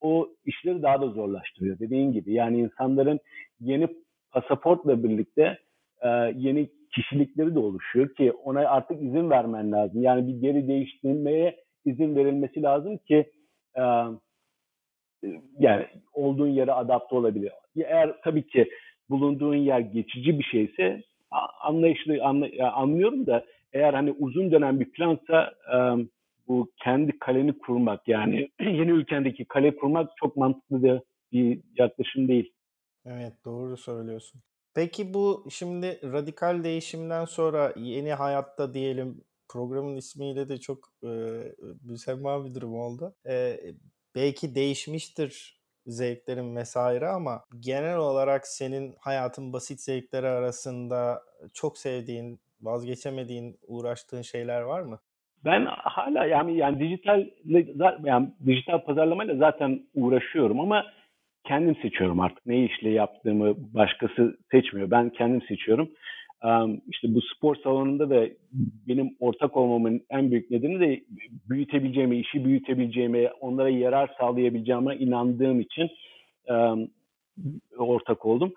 [0.00, 1.78] o işleri daha da zorlaştırıyor.
[1.78, 3.20] Dediğin gibi yani insanların
[3.60, 3.88] yeni
[4.30, 5.58] pasaportla birlikte
[6.02, 10.02] e, yeni kişilikleri de oluşuyor ki ona artık izin vermen lazım.
[10.02, 13.30] Yani bir geri değiştirmeye izin verilmesi lazım ki
[13.76, 13.82] e,
[15.58, 17.52] yani olduğun yere adapte olabiliyor.
[17.76, 18.68] Eğer tabii ki
[19.10, 21.02] bulunduğun yer geçici bir şeyse
[21.60, 25.54] anlayışlı anla, anlıyorum da eğer hani uzun dönem bir plansa
[26.48, 32.52] bu kendi kaleni kurmak yani yeni ülkendeki kale kurmak çok mantıklı da bir yaklaşım değil.
[33.06, 34.40] Evet doğru söylüyorsun.
[34.74, 41.10] Peki bu şimdi radikal değişimden sonra yeni hayatta diyelim programın ismiyle de çok e,
[41.82, 43.14] müsemma bir durum oldu.
[43.26, 43.60] E,
[44.14, 45.55] belki değişmiştir
[45.86, 51.22] zevklerin vesaire ama genel olarak senin hayatın basit zevkleri arasında
[51.54, 54.98] çok sevdiğin, vazgeçemediğin, uğraştığın şeyler var mı?
[55.44, 57.26] Ben hala yani yani dijital
[58.04, 60.84] yani dijital pazarlamayla zaten uğraşıyorum ama
[61.44, 64.90] kendim seçiyorum artık ne işle yaptığımı başkası seçmiyor.
[64.90, 65.90] Ben kendim seçiyorum.
[66.88, 68.26] İşte bu spor salonunda da
[68.88, 71.02] benim ortak olmamın en büyük nedeni de
[71.50, 75.90] büyütebileceğimi, işi büyütebileceğimi, onlara yarar sağlayabileceğime inandığım için
[77.78, 78.52] ortak oldum.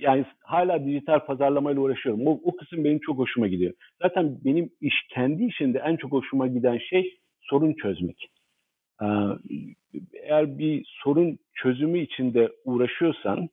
[0.00, 2.26] Yani hala dijital pazarlamayla uğraşıyorum.
[2.26, 3.72] O, o kısım benim çok hoşuma gidiyor.
[4.02, 8.30] Zaten benim iş kendi işinde en çok hoşuma giden şey sorun çözmek.
[10.12, 13.48] Eğer bir sorun çözümü içinde uğraşıyorsan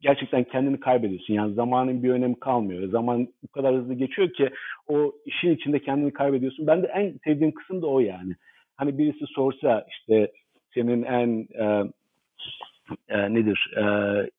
[0.00, 1.34] gerçekten kendini kaybediyorsun.
[1.34, 2.88] Yani zamanın bir önemi kalmıyor.
[2.88, 4.50] Zaman bu kadar hızlı geçiyor ki
[4.88, 6.66] o işin içinde kendini kaybediyorsun.
[6.66, 8.34] Ben de en sevdiğim kısım da o yani.
[8.76, 10.32] Hani birisi sorsa işte
[10.74, 11.84] senin en e,
[13.08, 13.84] e, nedir e,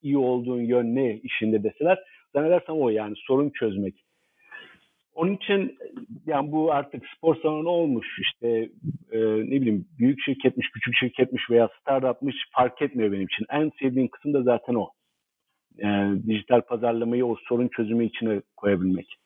[0.04, 2.00] iyi olduğun yön ne işinde deseler
[2.34, 3.96] zannedersem o yani sorun çözmek.
[5.16, 5.78] Onun için
[6.26, 8.48] yani bu artık spor salonu olmuş işte
[9.12, 13.46] e, ne bileyim büyük şirketmiş, küçük şirketmiş veya startupmış fark etmiyor benim için.
[13.50, 14.90] En sevdiğim kısım da zaten o.
[15.80, 15.88] E,
[16.28, 19.18] dijital pazarlamayı o sorun çözümü içine koyabilmek.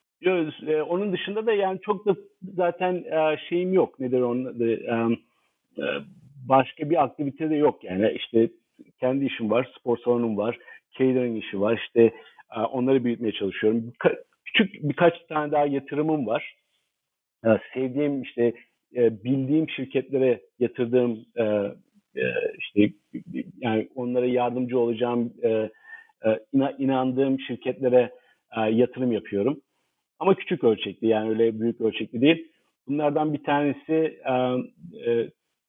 [0.68, 4.00] E, onun dışında da yani çok da zaten e, şeyim yok.
[4.00, 4.74] Nedir onun adı?
[4.74, 4.96] E,
[5.78, 5.86] e,
[6.50, 8.12] başka bir aktivite de yok yani.
[8.16, 8.50] işte
[9.00, 10.58] kendi işim var, spor salonum var,
[10.98, 11.82] catering işi var.
[11.86, 12.02] İşte
[12.56, 13.94] e, onları büyütmeye çalışıyorum.
[14.46, 16.56] Küçük birkaç tane daha yatırımım var.
[17.46, 18.54] E, sevdiğim işte
[18.96, 21.26] e, bildiğim şirketlere yatırdığım
[22.60, 22.94] işte
[23.58, 25.34] yani onlara yardımcı olacağım
[26.78, 28.12] inandığım şirketlere
[28.72, 29.62] yatırım yapıyorum.
[30.20, 32.48] Ama küçük ölçekli yani öyle büyük ölçekli değil.
[32.88, 34.20] Bunlardan bir tanesi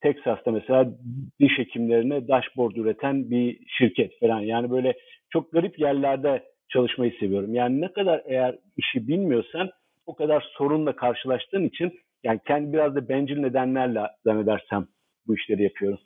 [0.02, 0.92] Texas'ta mesela
[1.40, 4.40] diş hekimlerine dashboard üreten bir şirket falan.
[4.40, 4.94] Yani böyle
[5.30, 7.54] çok garip yerlerde çalışmayı seviyorum.
[7.54, 9.70] Yani ne kadar eğer işi bilmiyorsan
[10.06, 11.92] o kadar sorunla karşılaştığın için
[12.24, 14.86] yani kendi biraz da bencil nedenlerle zannedersem
[15.26, 15.98] bu işleri yapıyorum.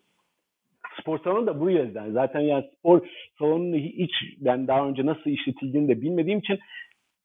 [1.00, 2.12] Spor salonu da bu yüzden.
[2.12, 3.06] Zaten yani spor
[3.38, 6.58] salonunu hiç ben daha önce nasıl işletildiğini de bilmediğim için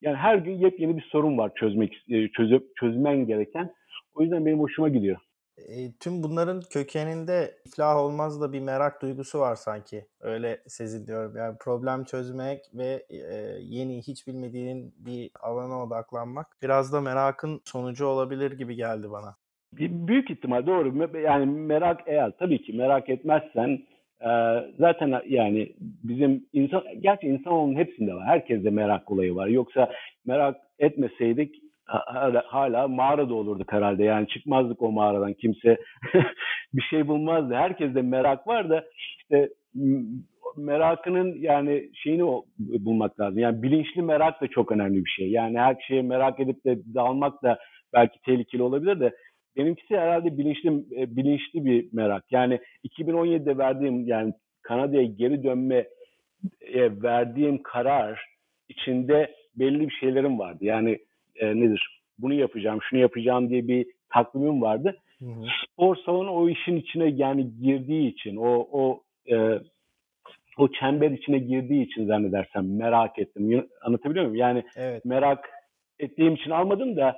[0.02, 1.94] yani her gün yepyeni bir sorun var çözmek
[2.34, 3.74] çözüp çözmen gereken.
[4.14, 5.18] O yüzden benim hoşuma gidiyor.
[5.58, 10.06] E, tüm bunların kökeninde iflah olmaz da bir merak duygusu var sanki.
[10.20, 11.38] Öyle seziliyorum.
[11.38, 18.06] Yani problem çözmek ve e, yeni hiç bilmediğin bir alana odaklanmak biraz da merakın sonucu
[18.06, 19.36] olabilir gibi geldi bana.
[19.80, 21.18] Büyük ihtimal doğru.
[21.20, 23.80] Yani merak eğer tabii ki merak etmezsen
[24.22, 24.30] e,
[24.80, 28.26] zaten yani bizim insan gerçi insanoğlunun hepsinde var.
[28.26, 29.48] Herkeste merak olayı var.
[29.48, 29.92] Yoksa
[30.26, 34.04] merak etmeseydik hala, hala mağarada olurduk herhalde.
[34.04, 35.34] Yani çıkmazdık o mağaradan.
[35.34, 35.78] Kimse
[36.74, 37.54] bir şey bulmazdı.
[37.54, 38.86] Herkeste merak var da
[39.18, 39.50] işte
[40.58, 42.24] merakının yani şeyini
[42.60, 43.40] bulmak lazım.
[43.40, 45.32] Yani bilinçli merak da çok önemli bir şey.
[45.32, 47.60] Yani her şeye merak edip de dalmak da
[47.94, 49.16] belki tehlikeli olabilir de
[49.58, 52.32] benimkisi herhalde bilinçli e, bilinçli bir merak.
[52.32, 52.60] Yani
[52.98, 55.88] 2017'de verdiğim yani Kanada'ya geri dönme
[56.62, 58.26] e, verdiğim karar
[58.70, 60.58] içinde belli bir şeylerim vardı.
[60.62, 61.00] Yani
[61.36, 62.02] e, nedir?
[62.20, 64.98] Bunu yapacağım, şunu yapacağım diye bir takvimim vardı.
[65.20, 65.46] Hı hı.
[65.64, 69.60] Spor salonu o işin içine yani girdiği için, o o e,
[70.58, 73.68] o çember içine girdiği için zannedersem merak ettim.
[73.82, 74.40] Anlatabiliyor muyum?
[74.40, 75.06] Yani evet.
[75.06, 75.50] merak
[76.00, 77.18] ettiğim için almadım da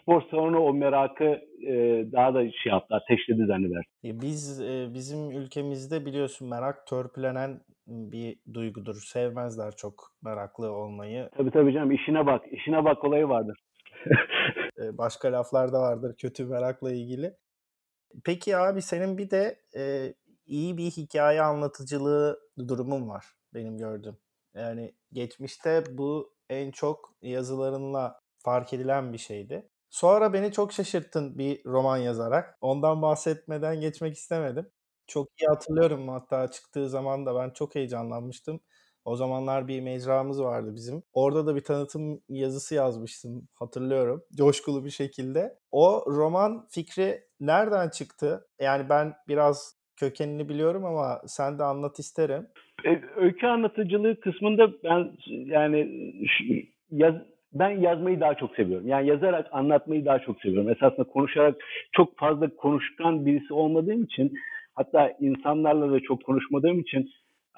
[0.00, 1.24] spor salonu o merakı
[1.66, 3.84] e, daha da şey yaptı, ateşledi zanneder.
[4.04, 8.94] Biz e, bizim ülkemizde biliyorsun merak törpülenen bir duygudur.
[8.94, 11.30] Sevmezler çok meraklı olmayı.
[11.36, 13.58] Tabii tabii canım işine bak, işine bak olayı vardır.
[14.82, 17.34] E, başka laflar da vardır kötü merakla ilgili.
[18.24, 20.14] Peki abi senin bir de e,
[20.46, 24.16] iyi bir hikaye anlatıcılığı durumun var benim gördüğüm.
[24.54, 29.68] Yani geçmişte bu en çok yazılarınla fark edilen bir şeydi.
[29.90, 32.58] Sonra beni çok şaşırttın bir roman yazarak.
[32.60, 34.70] Ondan bahsetmeden geçmek istemedim.
[35.06, 38.60] Çok iyi hatırlıyorum hatta çıktığı zaman da ben çok heyecanlanmıştım.
[39.04, 41.02] O zamanlar bir mecramız vardı bizim.
[41.12, 44.22] Orada da bir tanıtım yazısı yazmıştım hatırlıyorum.
[44.36, 45.58] Coşkulu bir şekilde.
[45.70, 48.46] O roman fikri nereden çıktı?
[48.60, 52.46] Yani ben biraz kökenini biliyorum ama sen de anlat isterim.
[52.84, 56.12] E, öykü anlatıcılığı kısmında ben yani
[56.90, 57.14] yaz,
[57.58, 58.88] ben yazmayı daha çok seviyorum.
[58.88, 60.70] Yani yazarak anlatmayı daha çok seviyorum.
[60.70, 61.56] Esasında konuşarak
[61.92, 64.34] çok fazla konuşkan birisi olmadığım için
[64.74, 67.10] hatta insanlarla da çok konuşmadığım için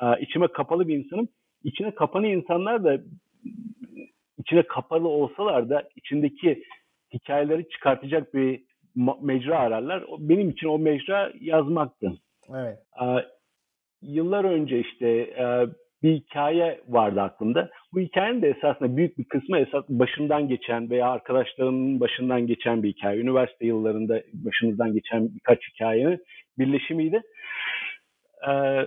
[0.02, 1.28] e, içime kapalı bir insanım.
[1.64, 2.98] İçine kapanı insanlar da
[4.38, 6.62] içine kapalı olsalar da içindeki
[7.14, 8.62] hikayeleri çıkartacak bir
[9.22, 10.04] mecra ararlar.
[10.18, 12.12] Benim için o mecra yazmaktı.
[12.50, 12.78] Evet.
[13.02, 13.06] E,
[14.02, 15.66] yıllar önce işte e,
[16.02, 17.70] bir hikaye vardı aklımda.
[17.92, 22.88] Bu hikayenin de esasında büyük bir kısmı esas başımdan geçen veya arkadaşlarımın başından geçen bir
[22.88, 23.20] hikaye.
[23.20, 26.18] Üniversite yıllarında başımızdan geçen birkaç hikayenin
[26.58, 27.22] birleşimiydi.
[28.48, 28.84] Ee,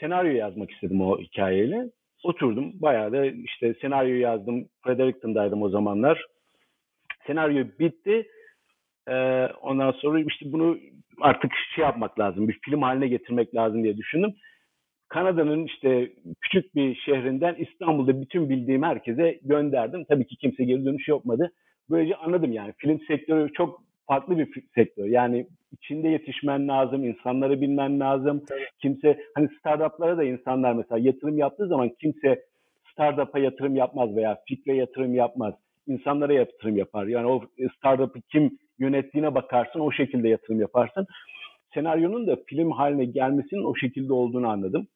[0.00, 1.84] senaryo yazmak istedim o hikayeyle.
[2.24, 2.72] Oturdum.
[2.74, 4.68] Bayağı da işte senaryo yazdım.
[4.84, 6.26] Fredericton'daydım o zamanlar.
[7.26, 8.26] Senaryo bitti.
[9.08, 10.78] Ee, ondan sonra işte bunu
[11.20, 12.48] artık şey yapmak lazım.
[12.48, 14.34] Bir film haline getirmek lazım diye düşündüm.
[15.10, 20.04] Kanada'nın işte küçük bir şehrinden İstanbul'da bütün bildiğim herkese gönderdim.
[20.08, 21.52] Tabii ki kimse geri dönüş yapmadı.
[21.90, 25.04] Böylece anladım yani film sektörü çok farklı bir sektör.
[25.04, 28.44] Yani içinde yetişmen lazım, insanları bilmen lazım.
[28.82, 32.44] Kimse hani startuplara da insanlar mesela yatırım yaptığı zaman kimse
[32.92, 35.54] startup'a yatırım yapmaz veya fikre yatırım yapmaz.
[35.86, 37.06] İnsanlara yatırım yapar.
[37.06, 37.42] Yani o
[37.76, 41.06] startup'ı kim yönettiğine bakarsın o şekilde yatırım yaparsın.
[41.74, 44.86] senaryonun da film haline gelmesinin o şekilde olduğunu anladım.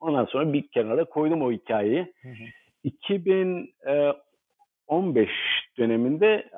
[0.00, 2.12] Ondan sonra bir kenara koydum o hikayeyi.
[2.22, 2.44] Hı hı.
[2.84, 5.30] 2015
[5.78, 6.48] döneminde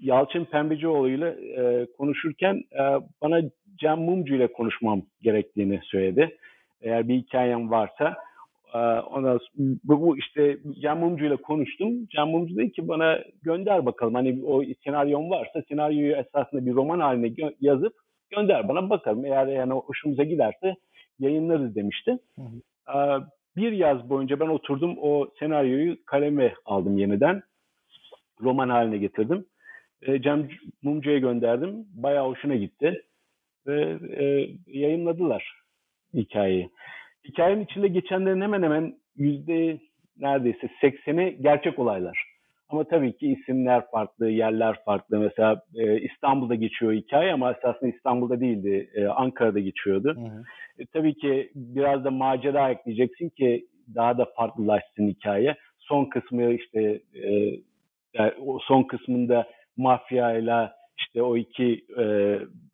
[0.00, 2.82] Yalçın Pembecioğlu ile e, konuşurken e,
[3.22, 3.42] bana
[3.76, 6.36] Cem Mumcu ile konuşmam gerektiğini söyledi.
[6.82, 8.16] Eğer bir hikayem varsa
[8.74, 9.38] e, ona
[9.84, 12.06] bu, bu işte Cem Mumcu ile konuştum.
[12.06, 14.14] Cem Mumcu dedi ki bana gönder bakalım.
[14.14, 17.92] Hani o senaryon varsa senaryoyu esasında bir roman haline yazıp
[18.30, 19.24] gönder bana bakalım.
[19.24, 20.74] Eğer yani hoşumuza giderse
[21.18, 22.18] yayınlarız demişti.
[22.36, 23.24] Hı hı.
[23.56, 27.42] Bir yaz boyunca ben oturdum o senaryoyu kaleme aldım yeniden.
[28.40, 29.46] Roman haline getirdim.
[30.02, 30.48] E, Cem
[30.82, 31.86] Mumcu'ya gönderdim.
[31.94, 33.02] Bayağı hoşuna gitti.
[33.66, 35.52] Ve e, yayınladılar
[36.14, 36.70] hikayeyi.
[37.24, 39.78] Hikayenin içinde geçenlerin hemen hemen yüzde
[40.18, 42.33] neredeyse sekseni gerçek olaylar.
[42.74, 45.18] Ama tabii ki isimler farklı, yerler farklı.
[45.18, 48.90] Mesela e, İstanbul'da geçiyor hikaye ama esasında İstanbul'da değildi.
[48.94, 50.14] E, Ankara'da geçiyordu.
[50.16, 50.42] Hı hı.
[50.78, 55.56] E, tabii ki biraz da macera ekleyeceksin ki daha da farklılaşsın hikaye.
[55.78, 57.30] Son kısmı işte e,
[58.14, 62.04] yani o son kısmında mafyayla işte o iki e,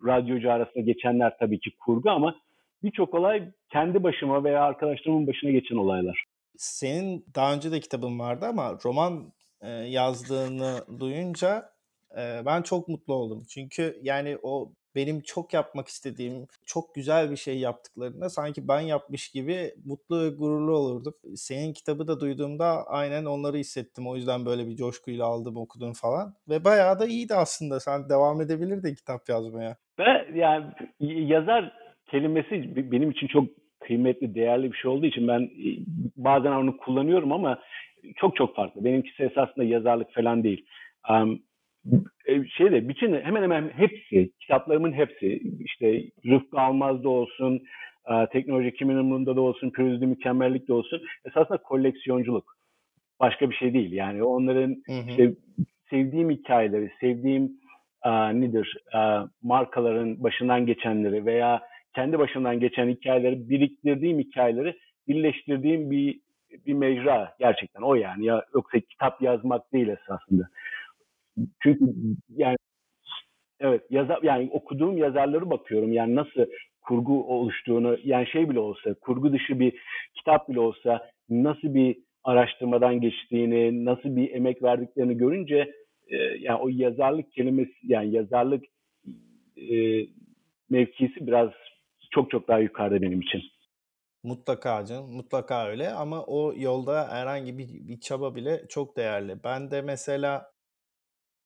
[0.06, 2.34] radyocu arasında geçenler tabii ki kurgu ama
[2.82, 6.24] birçok olay kendi başıma veya arkadaşlarımın başına geçen olaylar.
[6.56, 9.32] Senin daha önce de kitabın vardı ama roman
[9.62, 11.72] e, yazdığını duyunca
[12.16, 13.42] e, ben çok mutlu oldum.
[13.48, 19.28] Çünkü yani o benim çok yapmak istediğim, çok güzel bir şey yaptıklarında sanki ben yapmış
[19.28, 21.14] gibi mutlu ve gururlu olurdum.
[21.34, 24.06] Senin kitabı da duyduğumda aynen onları hissettim.
[24.06, 26.34] O yüzden böyle bir coşkuyla aldım, okudum falan.
[26.48, 27.80] Ve bayağı da iyiydi aslında.
[27.80, 29.76] Sen devam edebilirdin kitap yazmaya.
[29.98, 30.66] Ve yani
[31.00, 31.72] yazar
[32.10, 33.44] kelimesi benim için çok
[33.80, 35.50] kıymetli, değerli bir şey olduğu için ben
[36.16, 37.58] bazen onu kullanıyorum ama
[38.16, 38.84] çok çok farklı.
[38.84, 40.66] Benimkisi esasında yazarlık falan değil.
[41.10, 41.42] Um,
[42.56, 47.62] şeyde bütün hemen hemen hepsi, kitaplarımın hepsi işte Rıfkı Almaz'da olsun,
[48.08, 52.56] e, teknoloji kimin umurunda da olsun, pürüzlü mükemmellik de olsun esasında koleksiyonculuk.
[53.20, 53.92] Başka bir şey değil.
[53.92, 55.10] Yani onların hı hı.
[55.10, 55.34] işte
[55.90, 57.44] sevdiğim hikayeleri, sevdiğim
[58.06, 61.62] uh, nedir uh, markaların başından geçenleri veya
[61.94, 64.76] kendi başından geçen hikayeleri biriktirdiğim hikayeleri
[65.08, 66.20] birleştirdiğim bir
[66.66, 70.48] bir mecra gerçekten o yani ya yoksa kitap yazmak değil esasında.
[71.62, 71.94] Çünkü
[72.28, 72.56] yani
[73.60, 76.46] evet yazar yani okuduğum yazarları bakıyorum yani nasıl
[76.80, 79.72] kurgu oluştuğunu yani şey bile olsa kurgu dışı bir
[80.14, 85.74] kitap bile olsa nasıl bir araştırmadan geçtiğini nasıl bir emek verdiklerini görünce
[86.08, 88.64] e, yani o yazarlık kelimesi yani yazarlık
[89.56, 90.06] e,
[90.70, 91.50] mevkisi biraz
[92.10, 93.42] çok çok daha yukarıda benim için.
[94.22, 99.44] Mutlaka canım, mutlaka öyle ama o yolda herhangi bir, bir çaba bile çok değerli.
[99.44, 100.52] Ben de mesela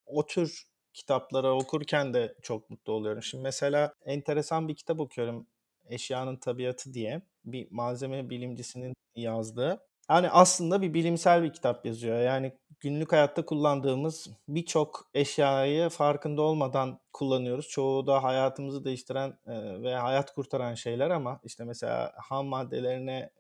[0.07, 3.23] o tür kitapları okurken de çok mutlu oluyorum.
[3.23, 5.47] Şimdi mesela enteresan bir kitap okuyorum.
[5.89, 9.81] Eşyanın Tabiatı diye bir malzeme bilimcisinin yazdığı.
[10.11, 12.21] Yani aslında bir bilimsel bir kitap yazıyor.
[12.21, 17.69] Yani günlük hayatta kullandığımız birçok eşyayı farkında olmadan kullanıyoruz.
[17.69, 19.39] Çoğu da hayatımızı değiştiren
[19.83, 23.31] ve hayat kurtaran şeyler ama işte mesela ham maddelerine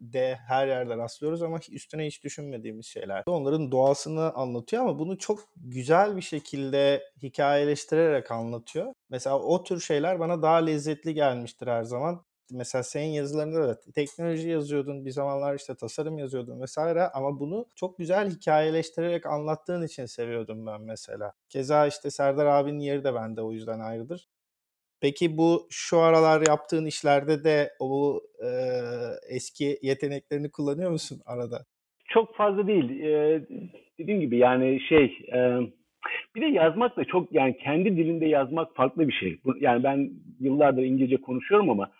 [0.00, 3.22] de her yerde rastlıyoruz ama üstüne hiç düşünmediğimiz şeyler.
[3.26, 8.94] Onların doğasını anlatıyor ama bunu çok güzel bir şekilde hikayeleştirerek anlatıyor.
[9.10, 14.48] Mesela o tür şeyler bana daha lezzetli gelmiştir her zaman mesela senin yazılarında da teknoloji
[14.48, 20.66] yazıyordun, bir zamanlar işte tasarım yazıyordun vesaire ama bunu çok güzel hikayeleştirerek anlattığın için seviyordum
[20.66, 21.32] ben mesela.
[21.48, 24.28] Keza işte Serdar abinin yeri de bende o yüzden ayrıdır.
[25.00, 28.48] Peki bu şu aralar yaptığın işlerde de o e,
[29.28, 31.64] eski yeteneklerini kullanıyor musun arada?
[32.08, 33.00] Çok fazla değil.
[33.00, 33.42] Ee,
[33.98, 35.38] dediğim gibi yani şey e,
[36.34, 39.40] bir de yazmak da çok yani kendi dilinde yazmak farklı bir şey.
[39.60, 40.10] Yani ben
[40.40, 41.90] yıllardır İngilizce konuşuyorum ama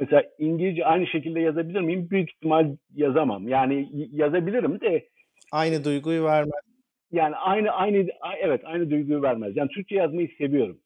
[0.00, 2.10] Mesela İngilizce aynı şekilde yazabilir miyim?
[2.10, 3.48] Büyük ihtimal yazamam.
[3.48, 5.08] Yani yazabilirim de
[5.52, 6.62] aynı duyguyu vermez.
[7.12, 8.08] Yani aynı aynı
[8.40, 9.56] evet aynı duyguyu vermez.
[9.56, 10.78] Yani Türkçe yazmayı seviyorum.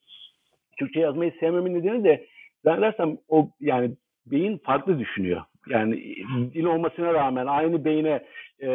[0.79, 2.25] Türkçe yazmayı sevmemin nedeni de
[2.63, 3.91] zannedersem o yani
[4.25, 5.41] beyin farklı düşünüyor.
[5.69, 6.15] Yani
[6.53, 8.25] dil olmasına rağmen aynı beyine
[8.61, 8.67] e,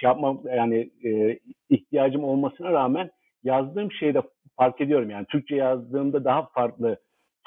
[0.00, 1.38] şey yapmam yani e,
[1.70, 3.10] ihtiyacım olmasına rağmen
[3.44, 4.22] yazdığım şeyde
[4.56, 5.10] fark ediyorum.
[5.10, 6.96] Yani Türkçe yazdığımda daha farklı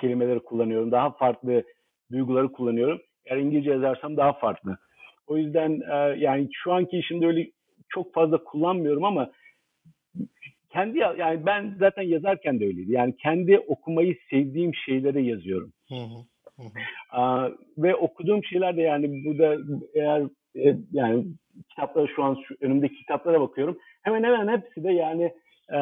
[0.01, 0.91] kelimeleri kullanıyorum.
[0.91, 1.63] Daha farklı
[2.13, 3.01] duyguları kullanıyorum.
[3.25, 4.77] Eğer İngilizce yazarsam daha farklı.
[5.27, 7.51] O yüzden e, yani şu anki işimde öyle
[7.89, 9.31] çok fazla kullanmıyorum ama
[10.69, 12.91] kendi yani ben zaten yazarken de öyleydi.
[12.91, 15.73] Yani kendi okumayı sevdiğim şeyleri yazıyorum.
[15.89, 16.23] Hı hı.
[17.09, 19.57] Aa, ve okuduğum şeyler de yani bu da
[19.93, 20.21] eğer
[20.55, 21.25] e, yani
[21.69, 23.77] kitaplara şu an şu, önümdeki kitaplara bakıyorum.
[24.01, 25.33] Hemen hemen hepsi de yani
[25.71, 25.77] e,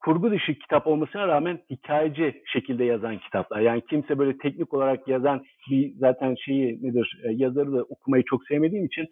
[0.00, 3.60] kurgu dışı kitap olmasına rağmen hikayeci şekilde yazan kitaplar.
[3.60, 8.44] Yani kimse böyle teknik olarak yazan bir zaten şeyi nedir e, yazarı da okumayı çok
[8.44, 9.06] sevmediğim için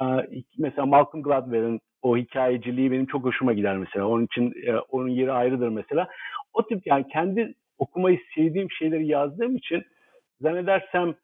[0.00, 0.04] e,
[0.58, 4.06] mesela Malcolm Gladwell'in o hikayeciliği benim çok hoşuma gider mesela.
[4.06, 6.08] Onun için e, onun yeri ayrıdır mesela.
[6.54, 9.84] O tip yani kendi okumayı sevdiğim şeyleri yazdığım için
[10.40, 11.14] zannedersem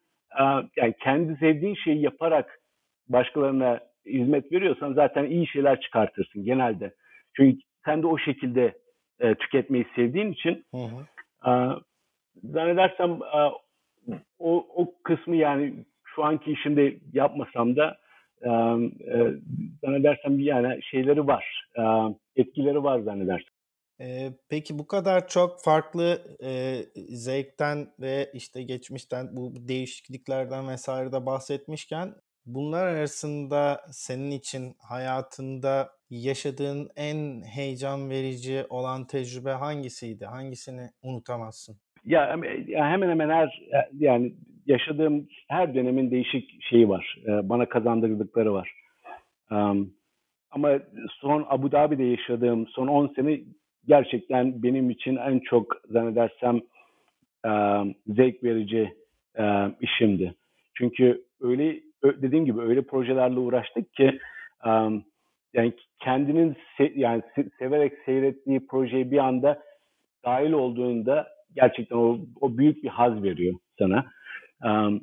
[0.77, 2.59] yani kendi sevdiğin şeyi yaparak
[3.09, 6.93] başkalarına hizmet veriyorsan zaten iyi şeyler çıkartırsın genelde.
[7.35, 8.77] Çünkü sen de o şekilde
[9.19, 11.05] e, tüketmeyi sevdiğin için hı hı.
[11.49, 11.51] E,
[12.43, 13.51] zannedersem e,
[14.39, 15.73] o, o kısmı yani
[16.03, 17.97] şu anki işimde yapmasam da
[18.41, 19.33] e, e,
[19.83, 21.81] zannedersem yani şeyleri var, e,
[22.35, 23.53] etkileri var zannedersem.
[24.01, 31.25] Ee, peki bu kadar çok farklı e, zevkten ve işte geçmişten bu değişikliklerden vesaire de
[31.25, 32.15] bahsetmişken
[32.45, 35.89] bunlar arasında senin için hayatında
[36.21, 40.25] yaşadığın en heyecan verici olan tecrübe hangisiydi?
[40.25, 41.75] Hangisini unutamazsın?
[42.05, 42.37] Ya
[42.75, 43.61] hemen hemen her
[43.97, 44.33] yani
[44.65, 47.17] yaşadığım her dönemin değişik şeyi var.
[47.27, 48.73] E, bana kazandırdıkları var.
[50.51, 53.39] Ama son Abu Dhabi'de yaşadığım son 10 sene
[53.87, 56.61] gerçekten benim için en çok zannedersem
[58.07, 58.93] zevk verici
[59.81, 60.33] işimdi.
[60.73, 64.19] Çünkü öyle dediğim gibi öyle projelerle uğraştık ki
[65.53, 67.21] yani kendinin se, yani
[67.59, 69.63] severek seyrettiği projeye bir anda
[70.25, 74.05] dahil olduğunda gerçekten o, o büyük bir haz veriyor sana.
[74.63, 75.01] Um,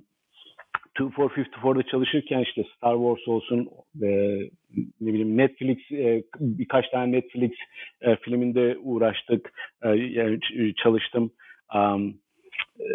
[0.99, 3.69] 2454'da çalışırken işte Star Wars olsun
[4.03, 4.09] e,
[5.01, 7.53] ne bileyim Netflix e, birkaç tane Netflix
[8.01, 10.39] e, filminde uğraştık e, yani
[10.77, 11.31] çalıştım
[11.75, 12.15] um,
[12.81, 12.89] e,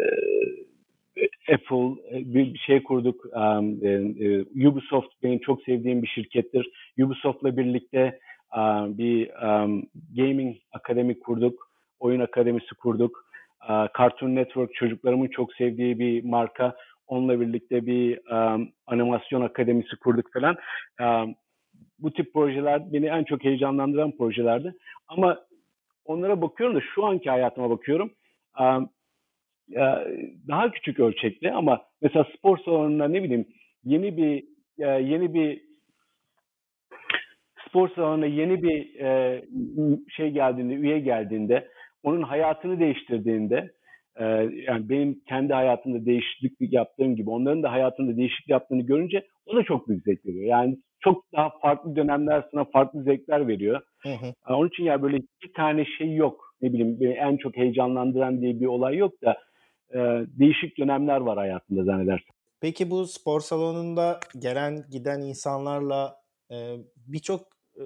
[1.54, 3.26] Apple e, bir şey kurduk.
[3.26, 6.70] Um, e, Ubisoft benim çok sevdiğim bir şirkettir.
[7.00, 8.20] Ubisoft'la birlikte
[8.58, 9.84] um, bir um,
[10.16, 11.70] gaming akademi kurduk.
[12.00, 13.26] Oyun akademisi kurduk.
[13.70, 16.76] Uh, Cartoon Network çocuklarımın çok sevdiği bir marka.
[17.08, 20.58] Onunla birlikte bir um, animasyon akademisi kurduk falan.
[21.02, 21.36] Um,
[22.00, 24.74] bu tip projeler beni en çok heyecanlandıran projelerdi.
[25.08, 25.40] Ama
[26.06, 28.12] onlara bakıyorum da şu anki hayatıma bakıyorum.
[28.60, 28.90] Um,
[30.48, 33.46] daha küçük ölçekli ama mesela spor salonunda ne bileyim
[33.84, 34.44] yeni bir
[34.80, 35.62] yeni bir
[37.68, 38.94] spor salonuna yeni bir
[40.10, 41.68] şey geldiğinde, üye geldiğinde,
[42.04, 43.72] onun hayatını değiştirdiğinde,
[44.68, 49.64] yani benim kendi hayatımda değişiklik yaptığım gibi onların da hayatında değişiklik yaptığını görünce o da
[49.64, 50.46] çok büyük zevk veriyor.
[50.46, 53.82] Yani çok daha farklı dönemler sana farklı zevkler veriyor.
[54.02, 54.34] Hı hı.
[54.50, 56.46] Onun için ya böyle bir tane şey yok.
[56.62, 59.38] Ne bileyim en çok heyecanlandıran diye bir olay yok da
[59.94, 60.00] e,
[60.40, 62.36] değişik dönemler var hayatında zannedersem.
[62.62, 66.16] Peki bu spor salonunda gelen giden insanlarla
[66.52, 66.56] e,
[67.08, 67.42] birçok
[67.78, 67.84] e,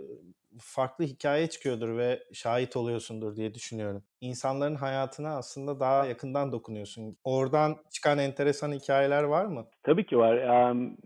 [0.60, 4.04] farklı hikaye çıkıyordur ve şahit oluyorsundur diye düşünüyorum.
[4.22, 7.18] İnsanların hayatına aslında daha yakından dokunuyorsun.
[7.24, 9.66] Oradan çıkan enteresan hikayeler var mı?
[9.84, 10.38] Tabii ki var.
[10.38, 10.98] Yani,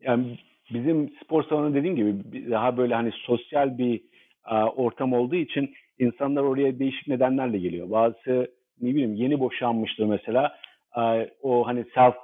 [0.00, 0.38] yani
[0.70, 4.04] bizim spor salonu dediğim gibi daha böyle hani sosyal bir
[4.76, 7.90] ortam olduğu için insanlar oraya değişik nedenlerle geliyor.
[7.90, 10.56] Bazısı ne bileyim yeni boşanmıştır mesela.
[11.42, 12.14] O hani self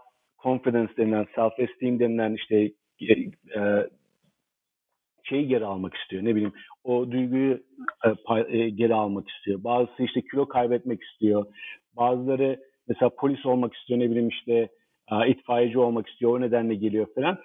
[0.42, 3.12] confidence denilen, self esteem denilen işte e,
[3.60, 3.88] e,
[5.24, 6.24] şeyi geri almak istiyor.
[6.24, 6.52] Ne bileyim
[6.84, 7.62] o duyguyu
[8.48, 9.64] e, geri almak istiyor.
[9.64, 11.46] Bazısı işte kilo kaybetmek istiyor.
[11.96, 14.00] Bazıları mesela polis olmak istiyor.
[14.00, 14.68] Ne bileyim işte
[15.26, 16.38] itfaiyeci olmak istiyor.
[16.38, 17.38] O nedenle geliyor falan.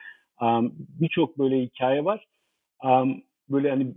[0.78, 2.28] Birçok böyle hikaye var.
[3.50, 3.94] Böyle hani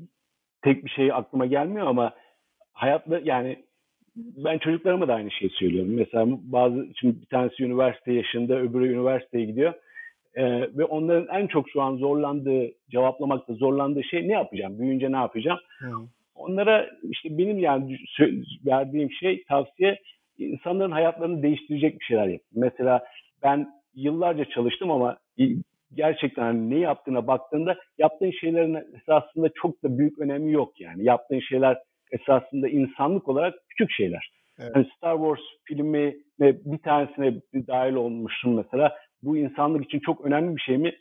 [0.62, 2.14] tek bir şey aklıma gelmiyor ama
[2.72, 3.64] hayatla yani
[4.16, 5.94] ben çocuklarıma da aynı şeyi söylüyorum.
[5.94, 9.74] Mesela bazı şimdi bir tanesi üniversite yaşında, öbürü üniversiteye gidiyor.
[10.34, 14.78] Ee, ve onların en çok şu an zorlandığı, cevaplamakta zorlandığı şey ne yapacağım?
[14.78, 15.58] Büyüyünce ne yapacağım?
[15.78, 15.90] Hı.
[16.34, 17.98] Onlara işte benim yani
[18.66, 19.98] verdiğim şey, tavsiye
[20.38, 22.40] insanların hayatlarını değiştirecek bir şeyler yap.
[22.54, 23.04] Mesela
[23.42, 25.18] ben yıllarca çalıştım ama
[25.94, 31.04] gerçekten hani ne yaptığına baktığında yaptığın şeylerin esasında çok da büyük önemi yok yani.
[31.04, 31.78] Yaptığın şeyler
[32.12, 34.30] esasında insanlık olarak küçük şeyler.
[34.58, 34.70] Evet.
[34.76, 38.96] Yani Star Wars filmi ve bir tanesine dahil olmuşsun mesela.
[39.22, 40.92] Bu insanlık için çok önemli bir şey mi?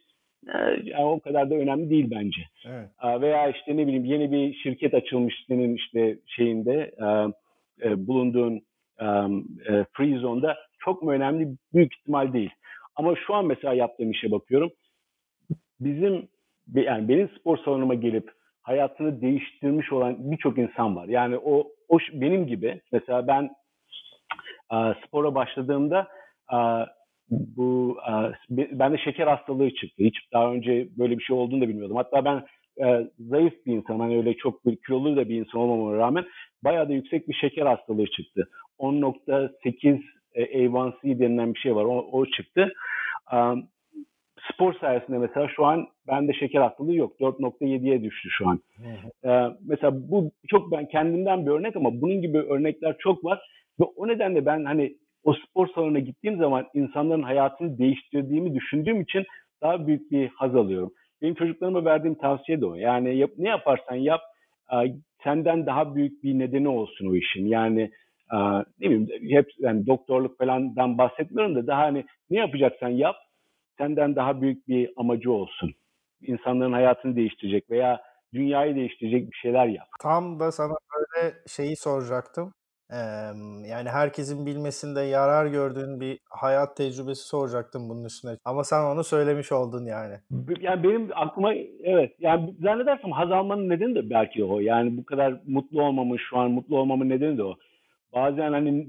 [0.48, 2.42] Ee, yani o kadar da önemli değil bence.
[2.66, 3.22] Evet.
[3.22, 7.08] Veya işte ne bileyim yeni bir şirket açılmış senin işte şeyinde e,
[7.88, 8.62] e, bulunduğun
[9.70, 11.48] e, free zone'da çok mu önemli?
[11.74, 12.52] Büyük ihtimal değil.
[12.96, 14.72] Ama şu an mesela yaptığım işe bakıyorum.
[15.80, 16.28] Bizim
[16.74, 18.32] yani benim spor salonuma gelip
[18.70, 21.08] hayatını değiştirmiş olan birçok insan var.
[21.08, 23.50] Yani o, o benim gibi mesela ben
[24.70, 26.08] a, spora başladığımda
[26.48, 26.86] a,
[27.30, 30.04] bu a, bende şeker hastalığı çıktı.
[30.04, 31.96] Hiç daha önce böyle bir şey olduğunu da bilmiyordum.
[31.98, 32.46] Hatta ben
[32.86, 34.00] e, zayıf bir insan.
[34.00, 36.26] Hani öyle çok bir kilolu da bir insan olmamama rağmen
[36.64, 38.50] bayağı da yüksek bir şeker hastalığı çıktı.
[38.80, 40.02] 10.8
[40.34, 41.84] e, A1C denilen bir şey var.
[41.86, 42.74] O, o çıktı.
[43.34, 43.68] Um,
[44.54, 47.20] spor sayesinde mesela şu an bende şeker hastalığı yok.
[47.20, 48.60] 4.7'ye düştü şu an.
[49.26, 53.40] Ee, mesela bu çok ben kendimden bir örnek ama bunun gibi örnekler çok var.
[53.80, 59.26] Ve o nedenle ben hani o spor salonuna gittiğim zaman insanların hayatını değiştirdiğimi düşündüğüm için
[59.62, 60.92] daha büyük bir haz alıyorum.
[61.22, 62.76] Benim çocuklarıma verdiğim tavsiye de o.
[62.76, 64.22] Yani yap, ne yaparsan yap
[65.24, 67.46] senden daha büyük bir nedeni olsun o işin.
[67.46, 67.92] Yani
[68.80, 73.16] ne bileyim hep yani doktorluk falandan bahsetmiyorum da daha hani ne yapacaksan yap
[73.80, 75.74] senden daha büyük bir amacı olsun.
[76.22, 78.02] İnsanların hayatını değiştirecek veya
[78.34, 79.88] dünyayı değiştirecek bir şeyler yap.
[80.02, 82.54] Tam da sana böyle şeyi soracaktım.
[82.92, 82.98] Ee,
[83.70, 88.32] yani herkesin bilmesinde yarar gördüğün bir hayat tecrübesi soracaktım bunun üstüne.
[88.46, 90.16] Ama sen onu söylemiş oldun yani.
[90.62, 91.54] Yani benim aklıma
[91.84, 94.60] evet yani zannedersem haz almanın nedeni de belki o.
[94.60, 97.56] Yani bu kadar mutlu olmamın şu an mutlu olmamın nedeni de o.
[98.14, 98.88] Bazen hani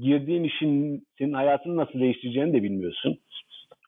[0.00, 3.18] girdiğin işin senin hayatını nasıl değiştireceğini de bilmiyorsun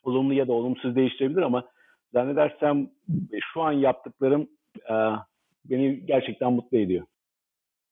[0.03, 1.69] olumlu ya da olumsuz değiştirebilir ama
[2.13, 2.91] zannedersem
[3.53, 4.95] şu an yaptıklarım e,
[5.65, 7.07] beni gerçekten mutlu ediyor.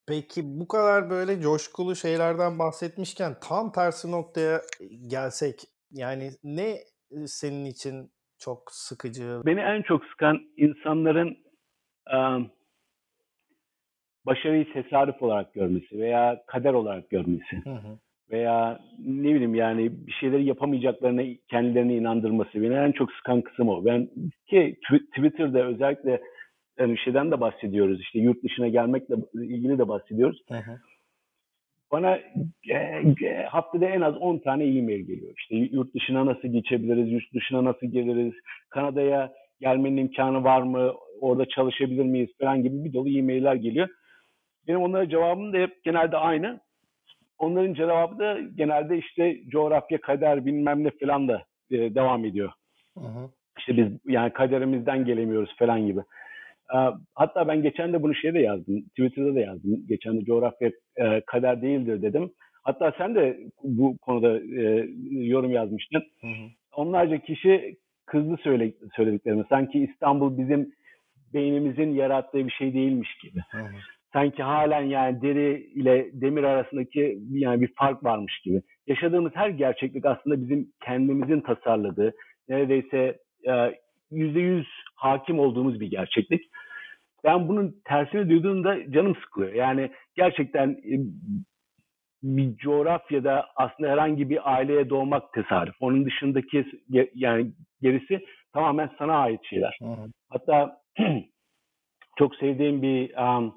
[0.07, 4.61] Peki bu kadar böyle coşkulu şeylerden bahsetmişken tam tersi noktaya
[5.07, 5.61] gelsek
[5.93, 6.77] yani ne
[7.27, 9.41] senin için çok sıkıcı?
[9.47, 11.37] Beni en çok sıkan insanların
[12.13, 12.19] e,
[14.27, 17.57] başarıyı tesadüf olarak görmesi veya kader olarak görmesi.
[17.65, 17.99] Hı hı
[18.31, 23.85] veya ne bileyim yani bir şeyleri yapamayacaklarına kendilerini inandırması beni en çok sıkan kısım o.
[23.85, 24.09] Ben
[24.47, 24.77] ki
[25.17, 26.21] Twitter'da özellikle
[26.79, 30.43] yani şeyden de bahsediyoruz işte yurt dışına gelmekle ilgili de bahsediyoruz.
[30.49, 30.79] Hı hı.
[31.93, 32.17] Bana
[32.69, 32.75] e,
[33.23, 35.35] e, haftada en az 10 tane e-mail geliyor.
[35.39, 38.35] İşte yurt dışına nasıl geçebiliriz, yurt dışına nasıl geliriz,
[38.69, 43.89] Kanada'ya gelmenin imkanı var mı, orada çalışabilir miyiz falan gibi bir dolu e-mailler geliyor.
[44.69, 46.61] Benim onlara cevabım da hep genelde aynı
[47.41, 52.53] onların cevabı da genelde işte coğrafya, kader bilmem ne falan da e, devam ediyor.
[52.99, 53.31] Hı hı.
[53.59, 56.01] İşte biz yani kaderimizden gelemiyoruz falan gibi.
[56.75, 56.79] E,
[57.15, 58.83] hatta ben geçen de bunu şeyde yazdım.
[58.83, 59.87] Twitter'da da yazdım.
[59.89, 62.31] Geçen de coğrafya e, kader değildir dedim.
[62.63, 66.03] Hatta sen de bu konuda e, yorum yazmıştın.
[66.21, 66.49] Hı hı.
[66.77, 67.77] Onlarca kişi
[68.07, 69.45] kızdı söyle, söylediklerimi.
[69.49, 70.73] Sanki İstanbul bizim
[71.35, 73.41] beynimizin yarattığı bir şey değilmiş gibi.
[73.51, 73.75] Hı hı
[74.13, 78.63] sanki halen yani deri ile demir arasındaki yani bir fark varmış gibi.
[78.87, 82.13] Yaşadığımız her gerçeklik aslında bizim kendimizin tasarladığı,
[82.49, 83.75] neredeyse e,
[84.11, 86.51] yüzde yüz hakim olduğumuz bir gerçeklik.
[87.25, 89.53] Ben bunun tersini duyduğumda canım sıkılıyor.
[89.53, 90.95] Yani gerçekten e,
[92.23, 95.75] bir coğrafyada aslında herhangi bir aileye doğmak tesadüf.
[95.81, 96.67] Onun dışındaki
[97.15, 97.53] yani
[97.83, 98.21] gerisi
[98.53, 99.79] tamamen sana ait şeyler.
[99.83, 100.11] Hı hı.
[100.31, 100.81] Hatta
[102.19, 103.55] çok sevdiğim bir um,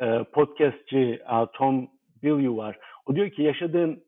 [0.00, 1.88] e, podcastçi e, Tom
[2.22, 2.78] Bilyeu var.
[3.06, 4.04] O diyor ki yaşadığın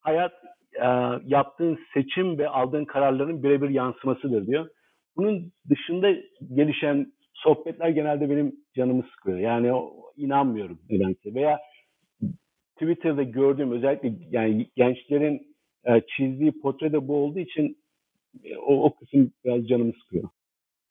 [0.00, 0.32] hayat
[0.74, 0.86] e,
[1.24, 4.68] yaptığın seçim ve aldığın kararların birebir yansımasıdır diyor.
[5.16, 6.10] Bunun dışında
[6.54, 9.38] gelişen sohbetler genelde benim canımı sıkıyor.
[9.38, 9.72] Yani
[10.16, 11.34] inanmıyorum nedense.
[11.34, 11.60] Veya
[12.74, 17.78] Twitter'da gördüğüm özellikle yani gençlerin e, çizdiği portrede bu olduğu için
[18.66, 20.28] o, o kısım biraz canımı sıkıyor.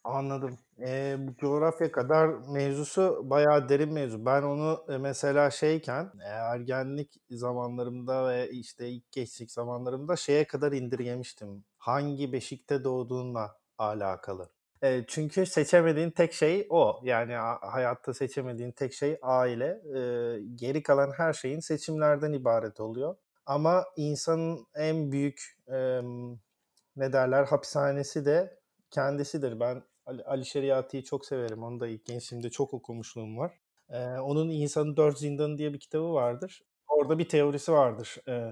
[0.03, 0.57] Anladım.
[0.79, 4.25] Eee, bu coğrafya kadar mevzusu bayağı derin mevzu.
[4.25, 10.71] Ben onu, eee, mesela şeyken, eee, ergenlik zamanlarımda ve, işte, ilk gençlik zamanlarımda şeye kadar
[10.71, 11.65] indirgemiştim.
[11.77, 14.49] Hangi beşikte doğduğunla alakalı.
[14.83, 16.99] Eee, çünkü seçemediğin tek şey o.
[17.03, 19.81] Yani hayatta seçemediğin tek şey aile.
[19.95, 23.15] Eee, geri kalan her şeyin seçimlerden ibaret oluyor.
[23.45, 26.31] Ama insanın en büyük, emm,
[26.95, 28.59] ne derler, hapishanesi de
[28.91, 29.59] kendisidir.
[29.59, 31.63] Ben Ali, Ali Şeriati'yi çok severim.
[31.63, 33.53] Onu da ilk gençliğimde çok okumuşluğum var.
[33.89, 36.63] Ee, onun İnsanın Dört Zindanı diye bir kitabı vardır.
[36.87, 38.17] Orada bir teorisi vardır.
[38.27, 38.51] Ee,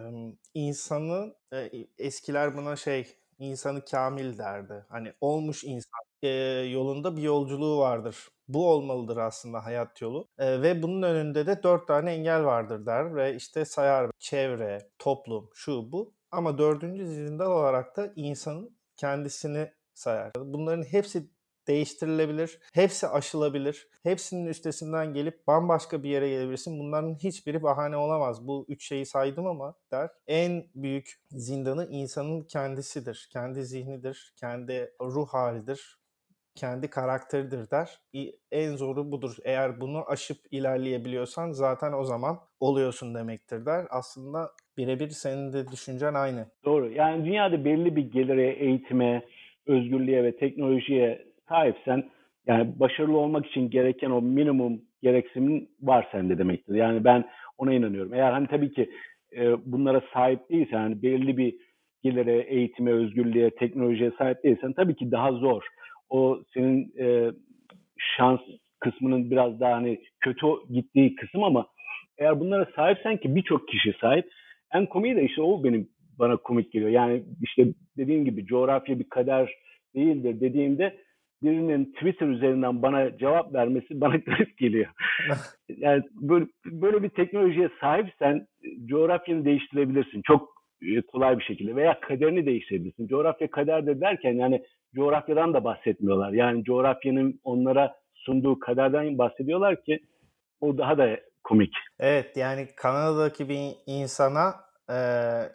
[0.54, 4.86] insanı, e, eskiler buna şey, insanı kamil derdi.
[4.90, 6.30] Hani olmuş insan e,
[6.72, 8.28] yolunda bir yolculuğu vardır.
[8.48, 10.28] Bu olmalıdır aslında hayat yolu.
[10.38, 15.50] E, ve bunun önünde de dört tane engel vardır der ve işte sayar çevre, toplum,
[15.54, 16.14] şu bu.
[16.32, 20.32] Ama dördüncü zindan olarak da insanın kendisini sayar.
[20.38, 21.30] Bunların hepsi
[21.68, 22.60] değiştirilebilir.
[22.74, 23.88] Hepsi aşılabilir.
[24.04, 26.80] Hepsinin üstesinden gelip bambaşka bir yere gelebilirsin.
[26.80, 28.48] Bunların hiçbiri bahane olamaz.
[28.48, 30.10] Bu üç şeyi saydım ama der.
[30.28, 33.30] En büyük zindanı insanın kendisidir.
[33.32, 34.34] Kendi zihnidir.
[34.36, 35.98] Kendi ruh halidir.
[36.56, 38.00] Kendi karakteridir der.
[38.52, 39.36] En zoru budur.
[39.44, 43.86] Eğer bunu aşıp ilerleyebiliyorsan zaten o zaman oluyorsun demektir der.
[43.90, 46.46] Aslında birebir senin de düşüncen aynı.
[46.66, 46.92] Doğru.
[46.92, 49.26] Yani dünyada belli bir gelire, eğitime,
[49.66, 52.04] özgürlüğe ve teknolojiye sahipsen
[52.48, 56.76] Yani başarılı olmak için gereken o minimum gereksimin var sende demektir.
[56.76, 57.26] Yani ben
[57.58, 58.14] ona inanıyorum.
[58.14, 58.90] Eğer hani tabii ki
[59.38, 61.56] e, bunlara sahip değilsen, hani belirli bir
[62.04, 65.64] gelire, eğitime, özgürlüğe, teknolojiye sahip değilsen tabii ki daha zor.
[66.10, 67.32] O senin e,
[68.18, 68.40] şans
[68.80, 71.68] kısmının biraz daha hani kötü gittiği kısım ama
[72.18, 74.26] eğer bunlara sahipsen ki birçok kişi sahip.
[74.74, 75.90] En komiği de işte o benim
[76.20, 76.92] bana komik geliyor.
[76.92, 77.66] Yani işte
[77.98, 79.54] dediğim gibi coğrafya bir kader
[79.96, 80.98] değildir dediğimde
[81.44, 84.92] birinin Twitter üzerinden bana cevap vermesi bana garip geliyor.
[85.78, 88.48] yani böyle, böyle bir teknolojiye sahipsen
[88.86, 90.22] coğrafyanı değiştirebilirsin.
[90.28, 93.08] Çok e, kolay bir şekilde veya kaderini değiştirebilirsin.
[93.08, 94.64] Coğrafya kaderdir derken yani
[94.96, 96.32] coğrafyadan da bahsetmiyorlar.
[96.32, 100.00] Yani coğrafyanın onlara sunduğu kaderden bahsediyorlar ki
[100.62, 101.74] o daha da komik.
[102.00, 104.54] Evet yani Kanada'daki bir insana
[104.90, 104.98] e,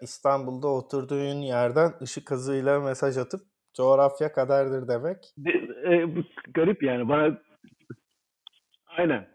[0.00, 3.40] İstanbul'da oturduğun yerden ışık hızıyla mesaj atıp
[3.76, 5.16] coğrafya kaderdir demek.
[5.38, 5.50] De,
[5.94, 6.06] e,
[6.54, 7.38] garip yani bana
[8.86, 9.26] aynen.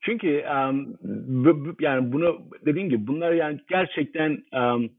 [0.00, 0.96] Çünkü um,
[1.80, 4.90] yani bunu dediğim gibi bunlar yani gerçekten um,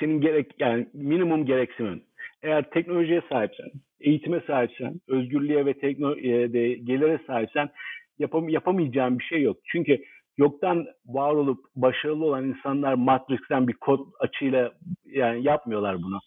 [0.00, 2.02] senin gerek yani minimum gereksimin.
[2.42, 3.70] Eğer teknolojiye sahipsen,
[4.00, 7.70] eğitime sahipsen, özgürlüğe ve teknolojiye de gelire sahipsen
[8.18, 9.56] yapam yapamayacağın bir şey yok.
[9.64, 10.02] Çünkü
[10.38, 14.72] yoktan var olup başarılı olan insanlar Matrix'ten bir kod açıyla
[15.04, 16.20] yani yapmıyorlar bunu.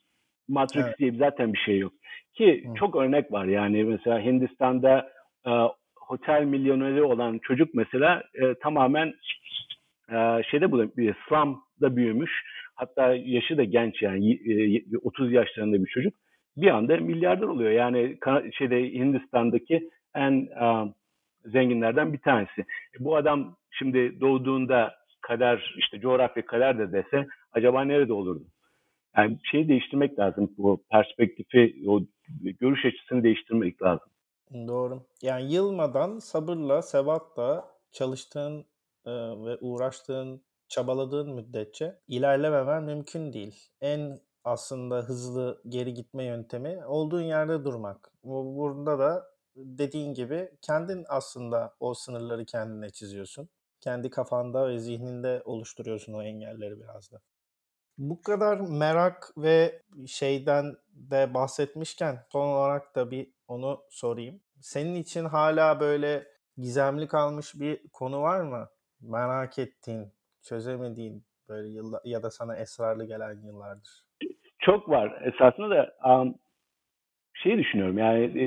[0.49, 0.99] Matrix evet.
[0.99, 1.93] diye zaten bir şey yok.
[2.33, 2.73] Ki Hı.
[2.75, 5.11] çok örnek var yani mesela Hindistan'da
[5.47, 5.51] e,
[6.09, 9.13] otel milyoneri olan çocuk mesela e, tamamen
[10.11, 10.85] e, şeyde bu
[11.27, 12.31] slum'da büyümüş.
[12.75, 16.13] Hatta yaşı da genç yani e, 30 yaşlarında bir çocuk.
[16.57, 17.71] Bir anda milyarder oluyor.
[17.71, 18.17] Yani
[18.53, 20.93] şeyde Hindistan'daki en e,
[21.45, 22.61] zenginlerden bir tanesi.
[22.61, 28.43] E, bu adam şimdi doğduğunda kader işte coğrafya kader de dese acaba nerede olurdu?
[29.19, 30.53] Yani şeyi değiştirmek lazım.
[30.57, 32.01] Bu perspektifi, o
[32.59, 34.09] görüş açısını değiştirmek lazım.
[34.53, 35.01] Doğru.
[35.21, 38.65] Yani yılmadan sabırla, sebatla çalıştığın
[39.05, 43.55] e, ve uğraştığın, çabaladığın müddetçe ilerlememen mümkün değil.
[43.81, 48.11] En aslında hızlı geri gitme yöntemi olduğun yerde durmak.
[48.23, 53.49] Burada da dediğin gibi kendin aslında o sınırları kendine çiziyorsun.
[53.81, 57.21] Kendi kafanda ve zihninde oluşturuyorsun o engelleri biraz da.
[57.99, 64.39] Bu kadar merak ve şeyden de bahsetmişken son olarak da bir onu sorayım.
[64.59, 66.23] Senin için hala böyle
[66.57, 68.69] gizemli kalmış bir konu var mı?
[69.01, 70.07] Merak ettiğin,
[70.41, 74.05] çözemediğin böyle yıllar ya da sana esrarlı gelen yıllardır.
[74.59, 75.21] Çok var.
[75.21, 76.35] Esasında da um,
[77.33, 78.45] şey düşünüyorum yani e,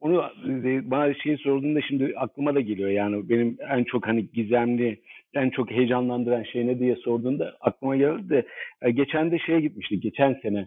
[0.00, 0.22] onu
[0.68, 5.02] e, bana şey sorduğunda şimdi aklıma da geliyor yani benim en çok hani gizemli
[5.34, 8.46] en çok heyecanlandıran şey ne diye sorduğunda aklıma geldi de
[8.82, 10.66] e, geçen de şeye gitmiştik geçen sene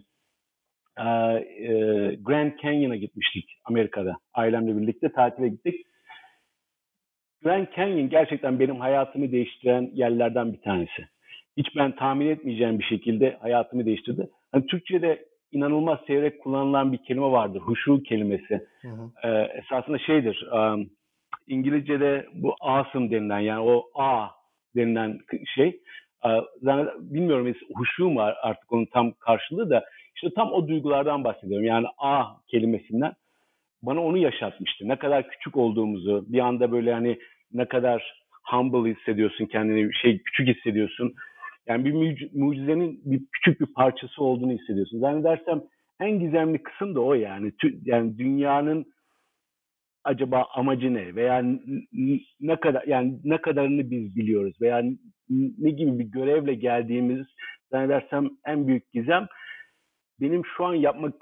[1.60, 1.74] e,
[2.16, 5.86] Grand Canyon'a gitmiştik Amerika'da ailemle birlikte tatile gittik.
[7.44, 11.08] Grand Canyon gerçekten benim hayatımı değiştiren yerlerden bir tanesi.
[11.58, 14.30] Hiç ben tahmin etmeyeceğim bir şekilde hayatımı değiştirdi.
[14.52, 17.60] Hani Türkçe'de inanılmaz seyrek kullanılan bir kelime vardır.
[17.60, 18.68] Huşu kelimesi.
[18.82, 19.12] Hı hı.
[19.24, 20.48] Ee, esasında şeydir.
[20.52, 20.90] Um,
[21.48, 24.28] İngilizce'de bu awesome denilen yani o a
[24.80, 25.20] denilen
[25.56, 25.80] şey.
[27.00, 31.66] Bilmiyorum huşu mu artık onun tam karşılığı da işte tam o duygulardan bahsediyorum.
[31.66, 33.14] Yani a kelimesinden
[33.84, 34.88] bana onu yaşatmıştı.
[34.88, 37.20] Ne kadar küçük olduğumuzu, bir anda böyle hani
[37.54, 41.14] ne kadar humble hissediyorsun kendini, şey küçük hissediyorsun.
[41.68, 45.00] Yani bir mucizenin bir küçük bir parçası olduğunu hissediyorsun.
[45.00, 45.62] Zannedersem
[46.00, 47.52] en gizemli kısım da o yani.
[47.84, 48.86] Yani dünyanın
[50.04, 51.44] acaba amacı ne veya
[52.40, 54.84] ne kadar yani ne kadarını biz biliyoruz veya
[55.60, 57.28] ne gibi bir görevle geldiğimiz
[57.72, 59.28] zannedersem en büyük gizem
[60.22, 61.14] benim şu an yapmak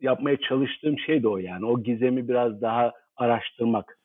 [0.00, 1.66] yapmaya çalıştığım şey de o yani.
[1.66, 3.98] O gizemi biraz daha araştırmak.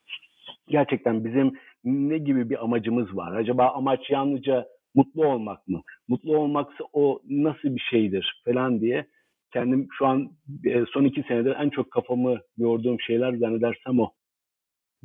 [0.68, 1.52] Gerçekten bizim
[1.84, 3.36] ne gibi bir amacımız var?
[3.36, 5.82] Acaba amaç yalnızca mutlu olmak mı?
[6.08, 9.06] Mutlu olmaksa o nasıl bir şeydir falan diye
[9.52, 10.30] kendim şu an
[10.64, 14.10] e, son iki senedir en çok kafamı yorduğum şeyler zannedersem o.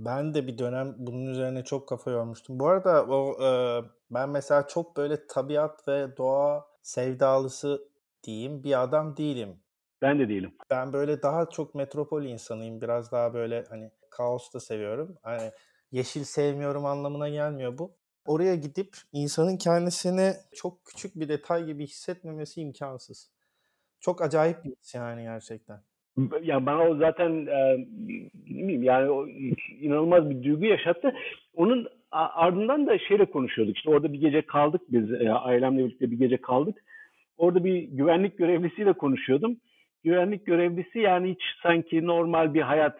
[0.06, 2.60] Ben de bir dönem bunun üzerine çok kafa yormuştum.
[2.60, 3.50] Bu arada o e,
[4.12, 7.88] ben mesela çok böyle tabiat ve doğa sevdalısı
[8.24, 9.60] diyeyim bir adam değilim.
[10.02, 10.54] Ben de değilim.
[10.70, 12.82] Ben böyle daha çok metropol insanıyım.
[12.82, 15.18] Biraz daha böyle hani kaos da seviyorum.
[15.22, 15.52] Hani
[15.92, 17.96] yeşil sevmiyorum anlamına gelmiyor bu.
[18.26, 23.32] Oraya gidip insanın kendisini çok küçük bir detay gibi hissetmemesi imkansız.
[24.00, 25.84] Çok acayip bir his yani gerçekten.
[26.44, 27.88] Ya bana o zaten e,
[28.86, 29.28] yani o
[29.82, 31.14] inanılmaz bir duygu yaşattı.
[31.56, 33.78] Onun ardından da şeyle konuşuyorduk.
[33.78, 36.78] İşte orada bir gece kaldık biz e, ailemle birlikte bir gece kaldık.
[37.38, 39.58] Orada bir güvenlik görevlisiyle konuşuyordum.
[40.04, 43.00] güvenlik görevlisi yani hiç sanki normal bir hayat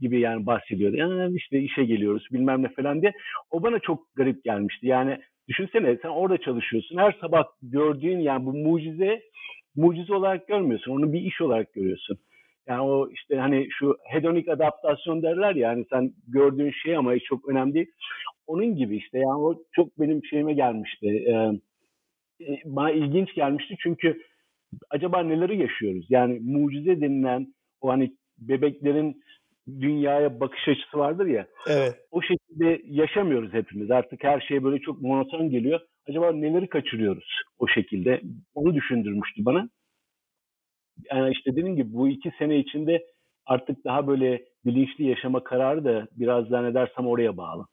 [0.00, 0.92] gibi yani bahsediyor.
[0.92, 3.12] Yani işte işe geliyoruz bilmem ne falan diye.
[3.50, 4.86] O bana çok garip gelmişti.
[4.86, 5.18] Yani
[5.48, 6.96] düşünsene sen orada çalışıyorsun.
[6.96, 9.22] Her sabah gördüğün yani bu mucize
[9.76, 10.92] mucize olarak görmüyorsun.
[10.92, 12.18] Onu bir iş olarak görüyorsun.
[12.68, 17.48] Yani o işte hani şu hedonik adaptasyon derler ya hani sen gördüğün şey ama çok
[17.48, 17.90] önemli değil.
[18.46, 21.06] Onun gibi işte yani o çok benim şeyime gelmişti.
[21.06, 21.52] Ee,
[22.64, 24.22] bana ilginç gelmişti çünkü
[24.90, 26.06] acaba neleri yaşıyoruz?
[26.08, 29.22] Yani mucize denilen o hani bebeklerin
[29.68, 31.46] dünyaya bakış açısı vardır ya.
[31.68, 31.94] Evet.
[32.10, 33.90] O şekilde yaşamıyoruz hepimiz.
[33.90, 35.80] Artık her şey böyle çok monoton geliyor.
[36.08, 38.22] Acaba neleri kaçırıyoruz o şekilde?
[38.54, 39.68] Onu düşündürmüştü bana.
[41.12, 43.06] Yani işte dediğim gibi bu iki sene içinde
[43.46, 47.66] artık daha böyle bilinçli yaşama kararı da biraz zannedersem oraya bağlı.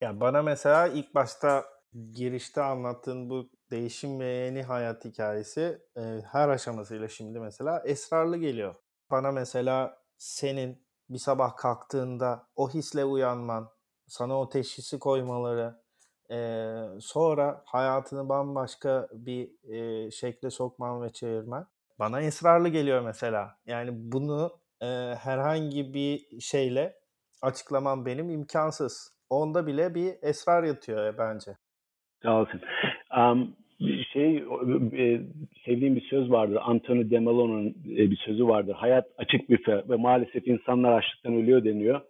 [0.00, 1.64] Ya bana mesela ilk başta
[2.12, 6.00] girişte anlattığın bu değişim ve yeni hayat hikayesi e,
[6.32, 8.74] her aşamasıyla şimdi mesela esrarlı geliyor.
[9.10, 13.68] Bana mesela senin bir sabah kalktığında o hisle uyanman,
[14.06, 15.74] sana o teşhisi koymaları,
[16.30, 16.38] e,
[17.00, 21.66] sonra hayatını bambaşka bir e, şekle sokman ve çevirmen
[21.98, 23.56] bana esrarlı geliyor mesela.
[23.66, 24.50] Yani bunu
[24.82, 24.86] e,
[25.22, 26.94] herhangi bir şeyle
[27.42, 29.18] açıklamam benim imkansız.
[29.30, 31.50] Onda bile bir esrar yatıyor bence.
[32.24, 32.60] Olsun.
[33.16, 33.56] Um,
[34.12, 34.36] şey
[34.92, 35.20] e,
[35.64, 36.58] sevdiğim bir söz vardır.
[36.62, 38.74] Anthony de Melo'nun e, bir sözü vardır.
[38.74, 42.00] Hayat açık büfe ve maalesef insanlar açlıktan ölüyor deniyor.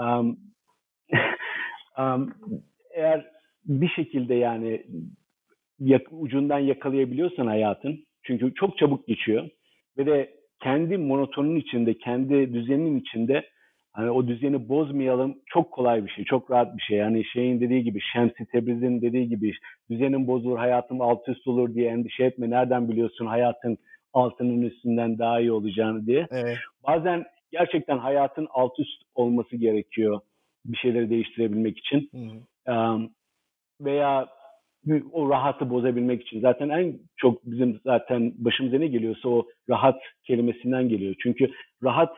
[0.00, 0.38] Um,
[1.98, 2.34] um,
[2.94, 3.35] eğer
[3.66, 4.82] bir şekilde yani
[5.78, 9.48] yak, ucundan yakalayabiliyorsan hayatın çünkü çok çabuk geçiyor
[9.98, 10.30] ve de
[10.62, 13.44] kendi monotonun içinde, kendi düzeninin içinde
[13.92, 16.98] hani o düzeni bozmayalım çok kolay bir şey, çok rahat bir şey.
[16.98, 19.52] Yani şeyin dediği gibi, Şemsi Tebriz'in dediği gibi
[19.90, 22.50] düzenin bozulur, hayatım alt üst olur diye endişe etme.
[22.50, 23.78] Nereden biliyorsun hayatın
[24.12, 26.26] altının üstünden daha iyi olacağını diye.
[26.30, 26.56] Evet.
[26.86, 30.20] Bazen gerçekten hayatın alt üst olması gerekiyor
[30.64, 32.10] bir şeyleri değiştirebilmek için.
[32.12, 32.72] Hı hı.
[32.72, 33.10] Um,
[33.80, 34.28] veya
[35.12, 36.40] o rahatı bozabilmek için.
[36.40, 41.14] Zaten en çok bizim zaten başımıza ne geliyorsa o rahat kelimesinden geliyor.
[41.22, 41.50] Çünkü
[41.84, 42.16] rahat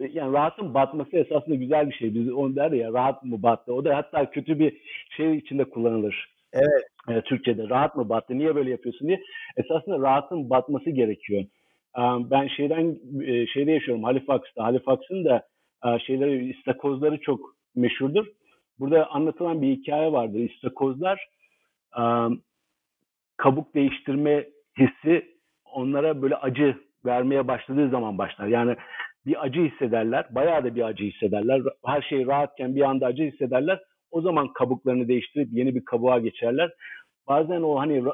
[0.00, 2.14] yani rahatın batması esasında güzel bir şey.
[2.14, 3.74] Biz onu der ya rahat mı battı?
[3.74, 4.76] O da hatta kötü bir
[5.16, 6.34] şey içinde kullanılır.
[6.52, 6.84] Evet.
[7.08, 8.38] E, Türkçe'de rahat mı battı?
[8.38, 9.20] Niye böyle yapıyorsun diye.
[9.56, 11.44] Esasında rahatın batması gerekiyor.
[12.30, 14.64] Ben şeyden e, şeyde yaşıyorum Halifax'ta.
[14.64, 15.46] Halifax'ın da
[15.86, 17.40] e, şeyleri istakozları çok
[17.74, 18.26] meşhurdur.
[18.78, 20.38] Burada anlatılan bir hikaye vardır.
[20.38, 21.28] İstakozlar
[23.36, 24.46] kabuk değiştirme
[24.78, 28.46] hissi onlara böyle acı vermeye başladığı zaman başlar.
[28.46, 28.76] Yani
[29.26, 30.26] bir acı hissederler.
[30.30, 31.62] Bayağı da bir acı hissederler.
[31.86, 33.80] Her şey rahatken bir anda acı hissederler.
[34.10, 36.70] O zaman kabuklarını değiştirip yeni bir kabuğa geçerler.
[37.28, 38.04] Bazen o hani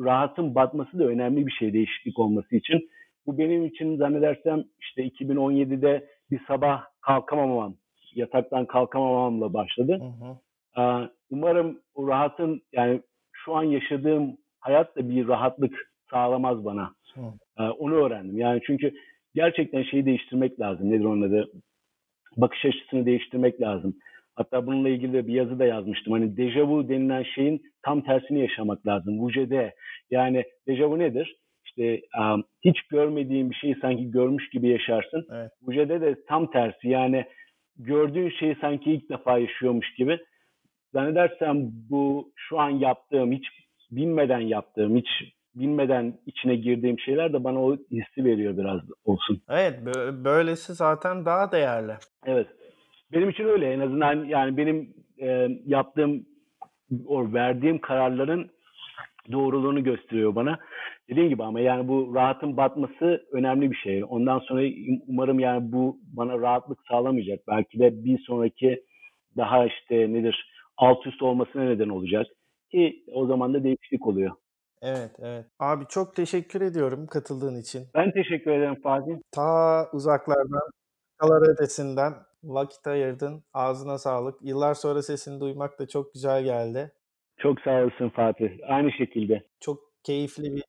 [0.00, 2.88] rahatın batması da önemli bir şey değişiklik olması için.
[3.26, 7.74] Bu benim için zannedersem işte 2017'de bir sabah kalkamamam,
[8.16, 10.00] yataktan kalkamamamla başladı.
[10.00, 11.10] Hı hı.
[11.30, 13.00] Umarım o rahatın yani
[13.32, 16.94] şu an yaşadığım hayat da bir rahatlık sağlamaz bana.
[17.14, 17.20] Hı.
[17.72, 18.38] Onu öğrendim.
[18.38, 18.94] Yani çünkü
[19.34, 20.90] gerçekten şeyi değiştirmek lazım.
[20.90, 21.50] Nedir onun adı?
[22.36, 23.96] Bakış açısını değiştirmek lazım.
[24.34, 26.12] Hatta bununla ilgili de bir yazı da yazmıştım.
[26.12, 29.20] Hani dejavu denilen şeyin tam tersini yaşamak lazım.
[29.20, 29.74] Vucede.
[30.10, 31.36] Yani dejavu nedir?
[31.64, 35.26] İşte um, hiç görmediğin bir şeyi sanki görmüş gibi yaşarsın.
[35.32, 35.50] Evet.
[35.62, 36.88] Vucede de tam tersi.
[36.88, 37.24] Yani
[37.78, 40.18] gördüğün şeyi sanki ilk defa yaşıyormuş gibi.
[40.92, 41.56] Zannedersem
[41.90, 43.46] bu şu an yaptığım, hiç
[43.90, 45.08] bilmeden yaptığım, hiç
[45.54, 49.42] bilmeden içine girdiğim şeyler de bana o hissi veriyor biraz olsun.
[49.48, 49.80] Evet,
[50.24, 51.92] böylesi zaten daha değerli.
[52.26, 52.46] Evet.
[53.12, 56.26] Benim için öyle en azından yani benim e, yaptığım
[57.06, 58.50] o verdiğim kararların
[59.32, 60.58] doğruluğunu gösteriyor bana.
[61.10, 64.04] Dediğim gibi ama yani bu rahatın batması önemli bir şey.
[64.08, 64.62] Ondan sonra
[65.08, 67.40] umarım yani bu bana rahatlık sağlamayacak.
[67.48, 68.84] Belki de bir sonraki
[69.36, 72.26] daha işte nedir alt üst olmasına neden olacak.
[72.70, 74.32] Ki o zaman da değişiklik oluyor.
[74.82, 75.46] Evet, evet.
[75.58, 77.82] Abi çok teşekkür ediyorum katıldığın için.
[77.94, 79.16] Ben teşekkür ederim Fatih.
[79.32, 80.70] Ta uzaklardan,
[81.16, 82.12] kalar ötesinden
[82.44, 83.44] vakit ayırdın.
[83.54, 84.42] Ağzına sağlık.
[84.42, 86.92] Yıllar sonra sesini duymak da çok güzel geldi.
[87.36, 88.50] Çok sağ olasın Fatih.
[88.68, 89.42] Aynı şekilde.
[89.60, 90.64] Çok keyifli bir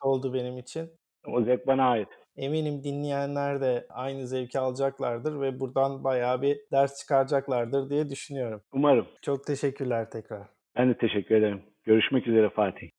[0.00, 0.90] oldu benim için.
[1.26, 2.08] O zevk bana ait.
[2.36, 8.62] Eminim dinleyenler de aynı zevki alacaklardır ve buradan bayağı bir ders çıkaracaklardır diye düşünüyorum.
[8.72, 9.06] Umarım.
[9.22, 10.48] Çok teşekkürler tekrar.
[10.76, 11.62] Ben de teşekkür ederim.
[11.84, 12.90] Görüşmek üzere Fatih.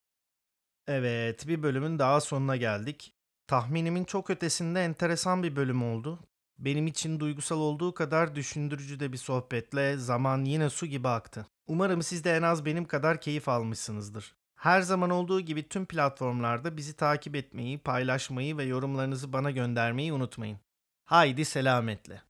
[0.88, 3.14] Evet, bir bölümün daha sonuna geldik.
[3.47, 6.20] Tahminimin çok ötesinde enteresan bir bölüm oldu.
[6.60, 11.45] Benim için duygusal olduğu kadar düşündürücü de bir sohbetle zaman yine su gibi aktı.
[11.68, 14.36] Umarım siz de en az benim kadar keyif almışsınızdır.
[14.62, 20.59] Her zaman olduğu gibi tüm platformlarda bizi takip etmeyi, paylaşmayı ve yorumlarınızı bana göndermeyi unutmayın.
[21.05, 22.22] Haydi selametle.